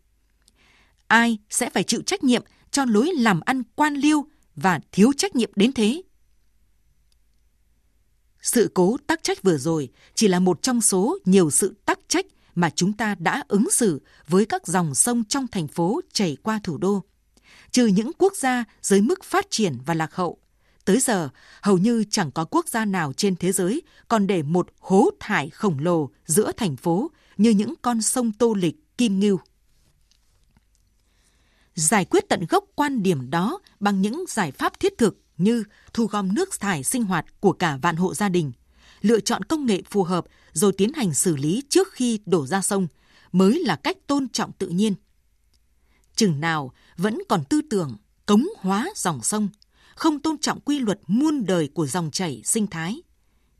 Ai 1.08 1.38
sẽ 1.49 1.69
phải 1.69 1.84
chịu 1.84 2.01
trách 2.01 2.23
nhiệm 2.23 2.43
cho 2.71 2.86
lối 2.86 3.12
làm 3.13 3.39
ăn 3.45 3.63
quan 3.75 3.93
liêu 3.93 4.25
và 4.55 4.79
thiếu 4.91 5.12
trách 5.17 5.36
nhiệm 5.36 5.51
đến 5.55 5.73
thế? 5.73 6.01
Sự 8.41 8.71
cố 8.73 8.97
tắc 9.08 9.23
trách 9.23 9.43
vừa 9.43 9.58
rồi 9.58 9.89
chỉ 10.15 10.27
là 10.27 10.39
một 10.39 10.62
trong 10.62 10.81
số 10.81 11.17
nhiều 11.25 11.51
sự 11.51 11.75
tắc 11.86 11.99
trách 12.08 12.25
mà 12.55 12.69
chúng 12.69 12.93
ta 12.93 13.15
đã 13.15 13.43
ứng 13.47 13.71
xử 13.71 14.01
với 14.27 14.45
các 14.45 14.67
dòng 14.67 14.95
sông 14.95 15.23
trong 15.23 15.47
thành 15.47 15.67
phố 15.67 16.01
chảy 16.13 16.38
qua 16.43 16.60
thủ 16.63 16.77
đô 16.77 17.03
trừ 17.76 17.86
những 17.86 18.12
quốc 18.18 18.36
gia 18.36 18.64
dưới 18.82 19.02
mức 19.02 19.24
phát 19.24 19.48
triển 19.50 19.78
và 19.86 19.94
lạc 19.94 20.16
hậu. 20.16 20.38
Tới 20.86 21.00
giờ, 21.00 21.30
hầu 21.62 21.78
như 21.78 22.04
chẳng 22.10 22.32
có 22.32 22.46
quốc 22.46 22.68
gia 22.68 22.86
nào 22.86 23.14
trên 23.14 23.36
thế 23.36 23.52
giới 23.52 23.82
còn 24.08 24.28
để 24.28 24.44
một 24.44 24.68
hố 24.80 25.10
thải 25.20 25.50
khổng 25.50 25.80
lồ 25.80 26.10
giữa 26.26 26.52
thành 26.58 26.76
phố 26.76 27.12
như 27.38 27.50
những 27.50 27.74
con 27.82 28.02
sông 28.02 28.32
Tô 28.32 28.54
Lịch, 28.54 28.98
Kim 28.98 29.20
Ngưu. 29.20 29.40
Giải 31.76 32.06
quyết 32.06 32.30
tận 32.30 32.46
gốc 32.50 32.64
quan 32.76 33.04
điểm 33.04 33.30
đó 33.30 33.60
bằng 33.80 34.02
những 34.02 34.26
giải 34.28 34.52
pháp 34.52 34.80
thiết 34.80 34.98
thực 34.98 35.18
như 35.38 35.64
thu 35.94 36.06
gom 36.06 36.36
nước 36.36 36.60
thải 36.60 36.84
sinh 36.84 37.04
hoạt 37.04 37.26
của 37.40 37.54
cả 37.54 37.78
vạn 37.82 37.96
hộ 37.96 38.14
gia 38.14 38.30
đình, 38.30 38.52
lựa 39.02 39.20
chọn 39.20 39.44
công 39.44 39.66
nghệ 39.66 39.82
phù 39.90 40.04
hợp 40.04 40.26
rồi 40.54 40.74
tiến 40.78 40.94
hành 40.94 41.14
xử 41.14 41.36
lý 41.36 41.64
trước 41.70 41.92
khi 41.92 42.20
đổ 42.26 42.48
ra 42.48 42.62
sông 42.62 42.88
mới 43.32 43.64
là 43.66 43.76
cách 43.76 43.98
tôn 44.08 44.30
trọng 44.30 44.52
tự 44.52 44.68
nhiên 44.68 44.96
chừng 46.15 46.39
nào 46.39 46.73
vẫn 46.97 47.17
còn 47.30 47.43
tư 47.43 47.62
tưởng 47.69 47.97
cống 48.25 48.47
hóa 48.58 48.89
dòng 48.95 49.23
sông, 49.23 49.49
không 49.95 50.19
tôn 50.19 50.38
trọng 50.38 50.60
quy 50.60 50.80
luật 50.80 50.99
muôn 51.08 51.45
đời 51.45 51.69
của 51.73 51.88
dòng 51.88 52.12
chảy 52.12 52.41
sinh 52.45 52.67
thái, 52.67 53.01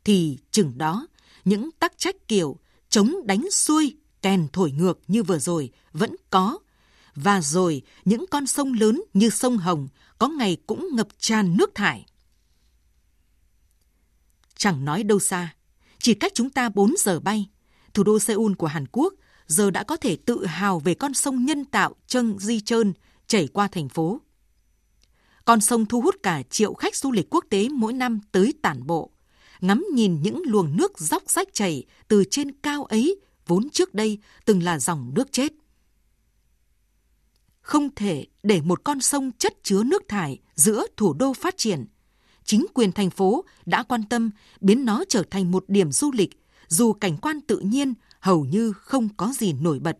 thì 0.04 0.38
chừng 0.50 0.78
đó 0.78 1.06
những 1.44 1.70
tắc 1.78 1.98
trách 1.98 2.16
kiểu 2.28 2.58
chống 2.88 3.14
đánh 3.24 3.50
xuôi, 3.50 3.96
kèn 4.22 4.48
thổi 4.52 4.70
ngược 4.72 4.98
như 5.08 5.22
vừa 5.22 5.38
rồi 5.38 5.70
vẫn 5.92 6.16
có. 6.30 6.58
Và 7.14 7.40
rồi 7.40 7.82
những 8.04 8.24
con 8.30 8.46
sông 8.46 8.72
lớn 8.72 9.02
như 9.14 9.30
sông 9.30 9.58
Hồng 9.58 9.88
có 10.18 10.28
ngày 10.28 10.56
cũng 10.66 10.88
ngập 10.92 11.08
tràn 11.18 11.56
nước 11.56 11.74
thải. 11.74 12.06
Chẳng 14.56 14.84
nói 14.84 15.02
đâu 15.02 15.18
xa, 15.18 15.54
chỉ 15.98 16.14
cách 16.14 16.32
chúng 16.34 16.50
ta 16.50 16.68
4 16.68 16.94
giờ 16.98 17.20
bay, 17.20 17.48
thủ 17.94 18.02
đô 18.02 18.18
Seoul 18.18 18.52
của 18.54 18.66
Hàn 18.66 18.86
Quốc 18.92 19.14
giờ 19.46 19.70
đã 19.70 19.82
có 19.82 19.96
thể 19.96 20.16
tự 20.16 20.46
hào 20.46 20.78
về 20.78 20.94
con 20.94 21.14
sông 21.14 21.44
nhân 21.44 21.64
tạo 21.64 21.94
Trân 22.06 22.38
Di 22.38 22.60
Trơn 22.60 22.92
chảy 23.26 23.48
qua 23.52 23.68
thành 23.68 23.88
phố. 23.88 24.20
Con 25.44 25.60
sông 25.60 25.86
thu 25.86 26.00
hút 26.00 26.14
cả 26.22 26.42
triệu 26.50 26.74
khách 26.74 26.96
du 26.96 27.12
lịch 27.12 27.26
quốc 27.30 27.44
tế 27.50 27.68
mỗi 27.68 27.92
năm 27.92 28.20
tới 28.32 28.54
tản 28.62 28.86
bộ, 28.86 29.10
ngắm 29.60 29.84
nhìn 29.92 30.22
những 30.22 30.42
luồng 30.46 30.76
nước 30.76 30.98
róc 30.98 31.30
rách 31.30 31.48
chảy 31.52 31.84
từ 32.08 32.24
trên 32.30 32.52
cao 32.52 32.84
ấy 32.84 33.20
vốn 33.46 33.70
trước 33.70 33.94
đây 33.94 34.18
từng 34.44 34.62
là 34.62 34.78
dòng 34.78 35.12
nước 35.14 35.32
chết. 35.32 35.52
Không 37.60 37.94
thể 37.94 38.26
để 38.42 38.60
một 38.60 38.84
con 38.84 39.00
sông 39.00 39.30
chất 39.38 39.54
chứa 39.62 39.82
nước 39.82 40.02
thải 40.08 40.38
giữa 40.54 40.86
thủ 40.96 41.12
đô 41.12 41.32
phát 41.32 41.56
triển. 41.56 41.86
Chính 42.44 42.66
quyền 42.74 42.92
thành 42.92 43.10
phố 43.10 43.44
đã 43.66 43.82
quan 43.82 44.02
tâm 44.02 44.30
biến 44.60 44.84
nó 44.84 45.04
trở 45.08 45.22
thành 45.30 45.50
một 45.50 45.64
điểm 45.68 45.92
du 45.92 46.12
lịch, 46.12 46.30
dù 46.68 46.92
cảnh 46.92 47.16
quan 47.16 47.40
tự 47.40 47.58
nhiên 47.58 47.94
hầu 48.26 48.44
như 48.44 48.72
không 48.72 49.08
có 49.16 49.32
gì 49.38 49.52
nổi 49.52 49.78
bật. 49.78 49.98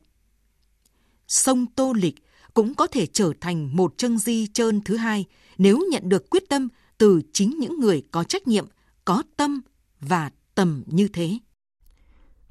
Sông 1.29 1.67
Tô 1.77 1.93
Lịch 1.93 2.15
cũng 2.55 2.75
có 2.75 2.87
thể 2.87 3.07
trở 3.07 3.33
thành 3.41 3.77
một 3.77 3.95
chân 3.97 4.19
di 4.19 4.47
trơn 4.47 4.81
thứ 4.85 4.97
hai 4.97 5.25
nếu 5.59 5.81
nhận 5.91 6.09
được 6.09 6.31
quyết 6.31 6.43
tâm 6.49 6.69
từ 6.99 7.23
chính 7.33 7.59
những 7.59 7.81
người 7.81 8.03
có 8.11 8.25
trách 8.25 8.49
nhiệm, 8.49 8.67
có 9.05 9.23
tâm 9.37 9.61
và 10.01 10.31
tầm 10.55 10.83
như 10.87 11.09
thế. 11.09 11.39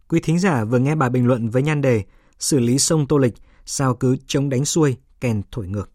Quý 0.07 0.19
thính 0.23 0.39
giả 0.39 0.63
vừa 0.63 0.79
nghe 0.79 0.95
bài 0.95 1.09
bình 1.09 1.27
luận 1.27 1.49
với 1.49 1.63
nhan 1.63 1.81
đề 1.81 2.03
Xử 2.39 2.59
lý 2.59 2.79
sông 2.79 3.07
Tô 3.07 3.17
Lịch, 3.17 3.33
sao 3.65 3.95
cứ 3.95 4.17
chống 4.27 4.49
đánh 4.49 4.65
xuôi, 4.65 4.97
kèn 5.19 5.41
thổi 5.51 5.67
ngược. 5.67 5.89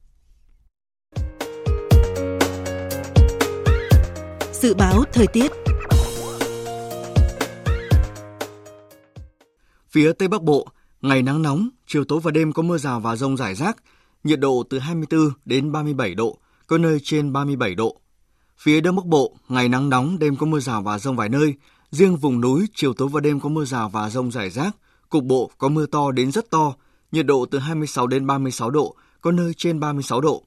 Dự 4.52 4.74
báo 4.74 5.04
thời 5.12 5.26
tiết 5.26 5.69
Phía 9.92 10.12
Tây 10.12 10.28
Bắc 10.28 10.42
Bộ, 10.42 10.68
ngày 11.02 11.22
nắng 11.22 11.42
nóng, 11.42 11.68
chiều 11.86 12.04
tối 12.04 12.20
và 12.22 12.30
đêm 12.30 12.52
có 12.52 12.62
mưa 12.62 12.78
rào 12.78 13.00
và 13.00 13.16
rông 13.16 13.36
rải 13.36 13.54
rác, 13.54 13.76
nhiệt 14.24 14.40
độ 14.40 14.62
từ 14.70 14.78
24 14.78 15.30
đến 15.44 15.72
37 15.72 16.14
độ, 16.14 16.38
có 16.66 16.78
nơi 16.78 16.98
trên 17.02 17.32
37 17.32 17.74
độ. 17.74 17.96
Phía 18.58 18.80
Đông 18.80 18.96
Bắc 18.96 19.04
Bộ, 19.06 19.36
ngày 19.48 19.68
nắng 19.68 19.90
nóng, 19.90 20.18
đêm 20.18 20.36
có 20.36 20.46
mưa 20.46 20.60
rào 20.60 20.82
và 20.82 20.98
rông 20.98 21.16
vài 21.16 21.28
nơi. 21.28 21.54
Riêng 21.90 22.16
vùng 22.16 22.40
núi, 22.40 22.66
chiều 22.74 22.94
tối 22.94 23.08
và 23.12 23.20
đêm 23.20 23.40
có 23.40 23.48
mưa 23.48 23.64
rào 23.64 23.88
và 23.88 24.10
rông 24.10 24.30
rải 24.30 24.50
rác. 24.50 24.76
Cục 25.08 25.24
bộ 25.24 25.50
có 25.58 25.68
mưa 25.68 25.86
to 25.86 26.10
đến 26.10 26.32
rất 26.32 26.50
to, 26.50 26.74
nhiệt 27.12 27.26
độ 27.26 27.46
từ 27.50 27.58
26 27.58 28.06
đến 28.06 28.26
36 28.26 28.70
độ, 28.70 28.94
có 29.20 29.32
nơi 29.32 29.54
trên 29.54 29.80
36 29.80 30.20
độ. 30.20 30.44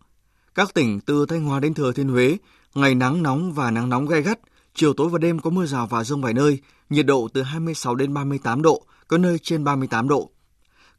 Các 0.56 0.74
tỉnh 0.74 1.00
từ 1.00 1.26
Thanh 1.26 1.44
Hóa 1.46 1.60
đến 1.60 1.74
Thừa 1.74 1.92
Thiên 1.92 2.10
Huế, 2.10 2.38
ngày 2.76 2.96
nắng 2.96 3.24
nóng 3.24 3.54
và 3.54 3.72
nắng 3.72 3.90
nóng 3.90 4.08
gai 4.08 4.22
gắt, 4.22 4.40
chiều 4.76 4.94
tối 4.94 5.10
và 5.10 5.18
đêm 5.18 5.40
có 5.40 5.50
mưa 5.50 5.66
rào 5.66 5.88
và 5.88 6.04
rông 6.04 6.22
vài 6.22 6.34
nơi, 6.34 6.60
nhiệt 6.90 7.06
độ 7.06 7.28
từ 7.34 7.42
26 7.42 7.96
đến 7.96 8.14
38 8.14 8.62
độ, 8.62 8.84
có 9.14 9.18
nơi 9.18 9.40
trên 9.40 9.64
38 9.64 10.08
độ. 10.08 10.30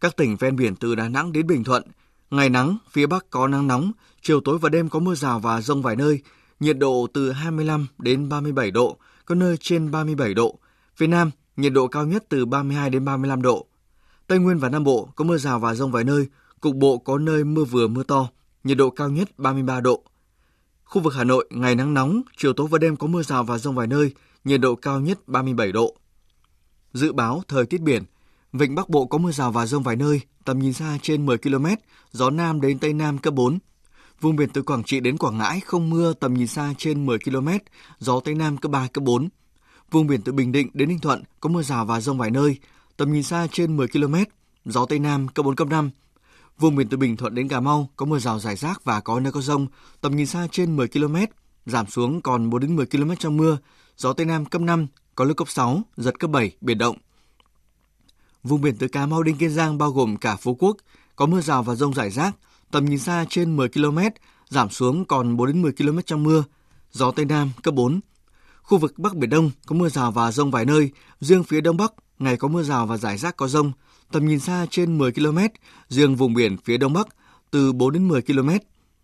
Các 0.01 0.17
tỉnh 0.17 0.37
ven 0.37 0.57
biển 0.57 0.77
từ 0.77 0.95
Đà 0.95 1.09
Nẵng 1.09 1.33
đến 1.33 1.47
Bình 1.47 1.65
Thuận, 1.65 1.83
ngày 2.31 2.49
nắng, 2.49 2.77
phía 2.91 3.07
Bắc 3.07 3.31
có 3.31 3.49
nắng 3.49 3.67
nóng, 3.67 3.93
chiều 4.23 4.41
tối 4.41 4.59
và 4.59 4.69
đêm 4.69 4.89
có 4.89 4.99
mưa 4.99 5.15
rào 5.15 5.41
và 5.41 5.61
rông 5.61 5.83
vài 5.83 5.97
nơi, 5.97 6.21
nhiệt 6.61 6.79
độ 6.79 7.07
từ 7.15 7.33
25 7.33 7.87
đến 7.99 8.29
37 8.29 8.71
độ, 8.71 8.99
có 9.25 9.35
nơi 9.35 9.57
trên 9.57 9.91
37 9.91 10.35
độ. 10.35 10.59
Phía 10.97 11.07
Nam, 11.07 11.31
nhiệt 11.57 11.73
độ 11.73 11.87
cao 11.87 12.07
nhất 12.07 12.25
từ 12.29 12.47
32 12.47 12.91
đến 12.91 13.05
35 13.05 13.43
độ. 13.43 13.67
Tây 14.27 14.39
Nguyên 14.39 14.59
và 14.59 14.69
Nam 14.69 14.85
Bộ 14.85 15.09
có 15.17 15.25
mưa 15.25 15.39
rào 15.39 15.59
và 15.59 15.75
rông 15.75 15.93
vài 15.93 16.05
nơi, 16.05 16.27
cục 16.61 16.77
bộ 16.77 16.99
có 16.99 17.19
nơi 17.19 17.45
mưa 17.45 17.65
vừa 17.65 17.89
mưa 17.89 18.03
to, 18.03 18.29
nhiệt 18.65 18.77
độ 18.77 18.91
cao 18.91 19.09
nhất 19.09 19.39
33 19.39 19.81
độ. 19.81 20.05
Khu 20.85 21.03
vực 21.03 21.15
Hà 21.15 21.25
Nội 21.25 21.49
ngày 21.51 21.75
nắng 21.75 21.95
nóng, 21.95 22.23
chiều 22.37 22.53
tối 22.53 22.67
và 22.71 22.79
đêm 22.79 22.97
có 22.97 23.07
mưa 23.07 23.23
rào 23.23 23.45
và 23.45 23.59
rông 23.59 23.75
vài 23.75 23.87
nơi, 23.87 24.13
nhiệt 24.45 24.61
độ 24.61 24.75
cao 24.75 25.01
nhất 25.01 25.19
37 25.29 25.73
độ. 25.73 25.97
Dự 26.95 27.13
báo 27.13 27.43
thời 27.49 27.67
tiết 27.67 27.81
biển, 27.81 28.03
Vịnh 28.53 28.75
Bắc 28.75 28.89
Bộ 28.89 29.07
có 29.07 29.19
mưa 29.19 29.33
rào 29.33 29.53
và 29.53 29.67
rông 29.67 29.83
vài 29.83 29.97
nơi, 29.97 30.21
tầm 30.45 30.59
nhìn 30.59 30.73
xa 30.73 30.99
trên 31.03 31.27
10 31.27 31.39
km, 31.39 31.67
gió 32.13 32.31
Nam 32.31 32.61
đến 32.61 32.79
Tây 32.79 32.93
Nam 32.93 33.19
cấp 33.19 33.35
4. 33.35 33.59
Vùng 34.21 34.37
biển 34.37 34.49
từ 34.49 34.63
Quảng 34.63 34.85
Trị 34.85 35.01
đến 35.01 35.19
Quảng 35.19 35.39
Ngãi 35.39 35.61
không 35.61 35.91
mưa, 35.91 36.13
tầm 36.13 36.35
nhìn 36.35 36.47
xa 36.47 36.75
trên 36.79 37.07
10 37.07 37.19
km, 37.19 37.49
gió 37.99 38.21
Tây 38.21 38.35
Nam 38.35 38.57
cấp 38.57 38.71
3, 38.73 38.87
cấp 38.93 39.05
4. 39.05 39.29
Vùng 39.91 40.07
biển 40.07 40.23
từ 40.23 40.33
Bình 40.33 40.53
Định 40.53 40.71
đến 40.75 40.89
Ninh 40.89 40.99
Thuận 40.99 41.23
có 41.41 41.49
mưa 41.49 41.63
rào 41.63 41.85
và 41.85 42.01
rông 42.01 42.19
vài 42.19 42.31
nơi, 42.31 42.59
tầm 42.97 43.13
nhìn 43.13 43.23
xa 43.23 43.47
trên 43.53 43.77
10 43.77 43.89
km, 43.89 44.15
gió 44.65 44.87
Tây 44.87 44.99
Nam 44.99 45.29
cấp 45.29 45.45
4, 45.45 45.57
cấp 45.57 45.69
5. 45.69 45.91
Vùng 46.59 46.77
biển 46.77 46.89
từ 46.89 46.97
Bình 46.97 47.17
Thuận 47.17 47.35
đến 47.35 47.49
Cà 47.49 47.61
Mau 47.61 47.89
có 47.97 48.07
mưa 48.07 48.19
rào 48.19 48.39
rải 48.39 48.57
rác 48.57 48.85
và 48.85 49.01
có 49.01 49.21
nơi 49.21 49.33
có 49.33 49.41
rông, 49.41 49.67
tầm 50.01 50.17
nhìn 50.17 50.27
xa 50.27 50.49
trên 50.51 50.77
10 50.77 50.89
km, 50.89 51.17
giảm 51.67 51.87
xuống 51.87 52.21
còn 52.21 52.51
4 52.51 52.61
đến 52.61 52.77
10 52.77 52.87
km 52.87 53.11
trong 53.19 53.37
mưa, 53.37 53.59
gió 53.97 54.13
Tây 54.13 54.27
Nam 54.27 54.45
cấp 54.45 54.63
5, 54.63 54.87
có 55.15 55.25
lúc 55.25 55.37
cấp 55.37 55.49
6, 55.49 55.83
giật 55.97 56.19
cấp 56.19 56.31
7, 56.31 56.53
biển 56.61 56.79
động. 56.79 56.97
Vùng 58.43 58.61
biển 58.61 58.77
từ 58.79 58.89
Cà 58.89 59.07
Mau 59.07 59.23
đến 59.23 59.37
Kiên 59.37 59.51
Giang 59.51 59.79
bao 59.79 59.91
gồm 59.91 60.17
cả 60.17 60.37
Phú 60.37 60.55
Quốc, 60.55 60.77
có 61.17 61.27
mưa 61.27 61.41
rào 61.41 61.63
và 61.63 61.75
rông 61.75 61.95
rải 61.95 62.11
rác, 62.11 62.37
tầm 62.71 62.85
nhìn 62.85 62.99
xa 62.99 63.25
trên 63.29 63.57
10 63.57 63.69
km, 63.69 63.99
giảm 64.49 64.71
xuống 64.71 65.05
còn 65.05 65.37
4 65.37 65.47
đến 65.47 65.63
10 65.63 65.73
km 65.73 65.99
trong 66.07 66.23
mưa, 66.23 66.45
gió 66.93 67.11
Tây 67.11 67.25
Nam 67.25 67.51
cấp 67.63 67.75
4. 67.75 68.01
Khu 68.63 68.79
vực 68.79 68.99
Bắc 68.99 69.17
Biển 69.17 69.31
Đông 69.31 69.51
có 69.67 69.75
mưa 69.75 69.89
rào 69.89 70.13
và 70.13 70.33
rông 70.33 70.51
vài 70.51 70.65
nơi, 70.65 70.91
riêng 71.21 71.45
phía 71.45 71.61
Đông 71.61 71.77
Bắc 71.77 71.93
ngày 72.19 72.37
có 72.37 72.49
mưa 72.49 72.63
rào 72.63 72.87
và 72.87 72.97
rải 72.97 73.19
rác 73.19 73.37
có 73.37 73.49
rông, 73.49 73.73
tầm 74.13 74.27
nhìn 74.27 74.41
xa 74.41 74.67
trên 74.71 74.99
10 74.99 75.13
km, 75.13 75.39
riêng 75.89 76.17
vùng 76.17 76.35
biển 76.35 76.57
phía 76.65 76.77
Đông 76.77 76.93
Bắc 76.93 77.09
từ 77.51 77.73
4 77.73 77.93
đến 77.93 78.09
10 78.09 78.23
km, 78.23 78.51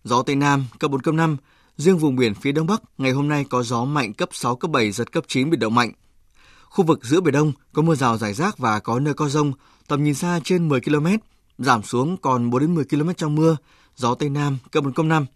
gió 0.04 0.22
Tây 0.22 0.36
Nam 0.36 0.64
cấp 0.78 0.90
4, 0.90 1.00
cấp 1.00 1.14
5, 1.14 1.36
riêng 1.80 1.98
vùng 1.98 2.16
biển 2.16 2.34
phía 2.34 2.52
Đông 2.52 2.66
Bắc 2.66 2.82
ngày 2.98 3.10
hôm 3.10 3.28
nay 3.28 3.44
có 3.50 3.62
gió 3.62 3.84
mạnh 3.84 4.12
cấp 4.12 4.28
6, 4.32 4.56
cấp 4.56 4.70
7, 4.70 4.92
giật 4.92 5.12
cấp 5.12 5.24
9 5.28 5.50
biển 5.50 5.60
động 5.60 5.74
mạnh. 5.74 5.92
Khu 6.64 6.84
vực 6.84 7.04
giữa 7.04 7.20
Biển 7.20 7.34
Đông 7.34 7.52
có 7.72 7.82
mưa 7.82 7.94
rào 7.94 8.18
rải 8.18 8.34
rác 8.34 8.58
và 8.58 8.80
có 8.80 9.00
nơi 9.00 9.14
có 9.14 9.28
rông, 9.28 9.52
tầm 9.88 10.04
nhìn 10.04 10.14
xa 10.14 10.40
trên 10.44 10.68
10 10.68 10.80
km, 10.80 11.06
giảm 11.58 11.82
xuống 11.82 12.16
còn 12.16 12.50
4 12.50 12.60
đến 12.60 12.74
10 12.74 12.84
km 12.84 13.10
trong 13.16 13.34
mưa, 13.34 13.56
gió 13.96 14.14
Tây 14.14 14.28
Nam 14.28 14.58
cấp 14.72 14.84
4, 14.84 14.92
cấp 14.92 15.06
5. 15.06 15.26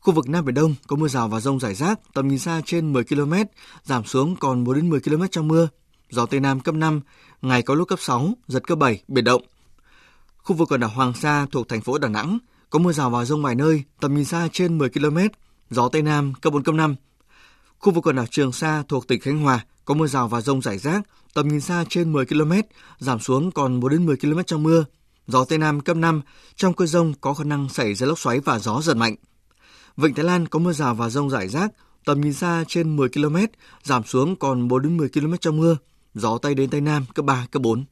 Khu 0.00 0.12
vực 0.12 0.28
Nam 0.28 0.44
Biển 0.44 0.54
Đông 0.54 0.74
có 0.86 0.96
mưa 0.96 1.08
rào 1.08 1.28
và 1.28 1.40
rông 1.40 1.60
rải 1.60 1.74
rác, 1.74 2.00
tầm 2.14 2.28
nhìn 2.28 2.38
xa 2.38 2.60
trên 2.64 2.92
10 2.92 3.04
km, 3.04 3.34
giảm 3.84 4.04
xuống 4.04 4.36
còn 4.36 4.64
4 4.64 4.74
đến 4.74 4.90
10 4.90 5.00
km 5.00 5.22
trong 5.30 5.48
mưa, 5.48 5.68
gió 6.10 6.26
Tây 6.26 6.40
Nam 6.40 6.60
cấp 6.60 6.74
5, 6.74 7.00
ngày 7.42 7.62
có 7.62 7.74
lúc 7.74 7.88
cấp 7.88 7.98
6, 8.02 8.32
giật 8.48 8.66
cấp 8.66 8.78
7, 8.78 9.02
biển 9.08 9.24
động. 9.24 9.42
Khu 10.36 10.56
vực 10.56 10.68
quần 10.72 10.80
đảo 10.80 10.90
Hoàng 10.90 11.14
Sa 11.14 11.46
thuộc 11.52 11.68
thành 11.68 11.80
phố 11.80 11.98
Đà 11.98 12.08
Nẵng 12.08 12.38
có 12.70 12.78
mưa 12.78 12.92
rào 12.92 13.10
và 13.10 13.24
rông 13.24 13.42
vài 13.42 13.54
nơi, 13.54 13.82
tầm 14.00 14.14
nhìn 14.14 14.24
xa 14.24 14.48
trên 14.52 14.78
10 14.78 14.88
km, 14.88 15.18
gió 15.72 15.88
Tây 15.88 16.02
Nam 16.02 16.32
cấp 16.34 16.52
4, 16.52 16.62
cấp 16.62 16.74
5. 16.74 16.94
Khu 17.78 17.92
vực 17.92 18.06
quần 18.06 18.16
đảo 18.16 18.26
Trường 18.30 18.52
Sa 18.52 18.82
thuộc 18.88 19.08
tỉnh 19.08 19.20
Khánh 19.20 19.40
Hòa 19.40 19.64
có 19.84 19.94
mưa 19.94 20.06
rào 20.06 20.28
và 20.28 20.40
rông 20.40 20.62
rải 20.62 20.78
rác, 20.78 21.02
tầm 21.34 21.48
nhìn 21.48 21.60
xa 21.60 21.84
trên 21.88 22.12
10 22.12 22.26
km, 22.26 22.52
giảm 22.98 23.20
xuống 23.20 23.50
còn 23.50 23.80
4 23.80 23.90
đến 23.90 24.06
10 24.06 24.16
km 24.16 24.38
trong 24.46 24.62
mưa, 24.62 24.84
gió 25.26 25.44
Tây 25.44 25.58
Nam 25.58 25.80
cấp 25.80 25.96
5, 25.96 26.22
trong 26.56 26.74
cơn 26.74 26.88
rông 26.88 27.14
có 27.20 27.34
khả 27.34 27.44
năng 27.44 27.68
xảy 27.68 27.94
ra 27.94 28.06
lốc 28.06 28.18
xoáy 28.18 28.40
và 28.40 28.58
gió 28.58 28.80
giật 28.82 28.94
mạnh. 28.94 29.14
Vịnh 29.96 30.14
Thái 30.14 30.24
Lan 30.24 30.48
có 30.48 30.58
mưa 30.58 30.72
rào 30.72 30.94
và 30.94 31.08
rông 31.08 31.30
rải 31.30 31.48
rác, 31.48 31.72
tầm 32.04 32.20
nhìn 32.20 32.32
xa 32.32 32.64
trên 32.68 32.96
10 32.96 33.08
km, 33.08 33.36
giảm 33.82 34.04
xuống 34.04 34.36
còn 34.36 34.68
4 34.68 34.82
đến 34.82 34.96
10 34.96 35.08
km 35.08 35.34
trong 35.40 35.56
mưa, 35.56 35.76
gió 36.14 36.38
Tây 36.38 36.54
đến 36.54 36.70
Tây 36.70 36.80
Nam 36.80 37.04
cấp 37.14 37.24
3, 37.24 37.46
cấp 37.50 37.62
4. 37.62 37.84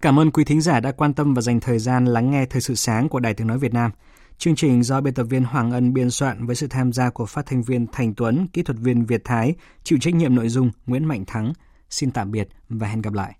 Cảm 0.00 0.18
ơn 0.18 0.30
quý 0.30 0.44
thính 0.44 0.60
giả 0.60 0.80
đã 0.80 0.92
quan 0.92 1.14
tâm 1.14 1.34
và 1.34 1.42
dành 1.42 1.60
thời 1.60 1.78
gian 1.78 2.04
lắng 2.04 2.30
nghe 2.30 2.46
Thời 2.46 2.60
sự 2.60 2.74
sáng 2.74 3.08
của 3.08 3.20
Đài 3.20 3.34
Tiếng 3.34 3.46
Nói 3.46 3.58
Việt 3.58 3.74
Nam. 3.74 3.90
Chương 4.40 4.54
trình 4.54 4.82
do 4.82 5.00
biên 5.00 5.14
tập 5.14 5.24
viên 5.24 5.44
Hoàng 5.44 5.70
Ân 5.70 5.92
biên 5.92 6.10
soạn 6.10 6.46
với 6.46 6.56
sự 6.56 6.66
tham 6.70 6.92
gia 6.92 7.10
của 7.10 7.26
phát 7.26 7.46
thanh 7.46 7.62
viên 7.62 7.86
Thành 7.92 8.14
Tuấn, 8.14 8.46
kỹ 8.52 8.62
thuật 8.62 8.78
viên 8.80 9.06
Việt 9.06 9.20
Thái, 9.24 9.54
chịu 9.84 9.98
trách 10.02 10.14
nhiệm 10.14 10.34
nội 10.34 10.48
dung 10.48 10.70
Nguyễn 10.86 11.04
Mạnh 11.04 11.24
Thắng. 11.26 11.52
Xin 11.90 12.10
tạm 12.10 12.30
biệt 12.30 12.48
và 12.68 12.88
hẹn 12.88 13.02
gặp 13.02 13.12
lại. 13.12 13.36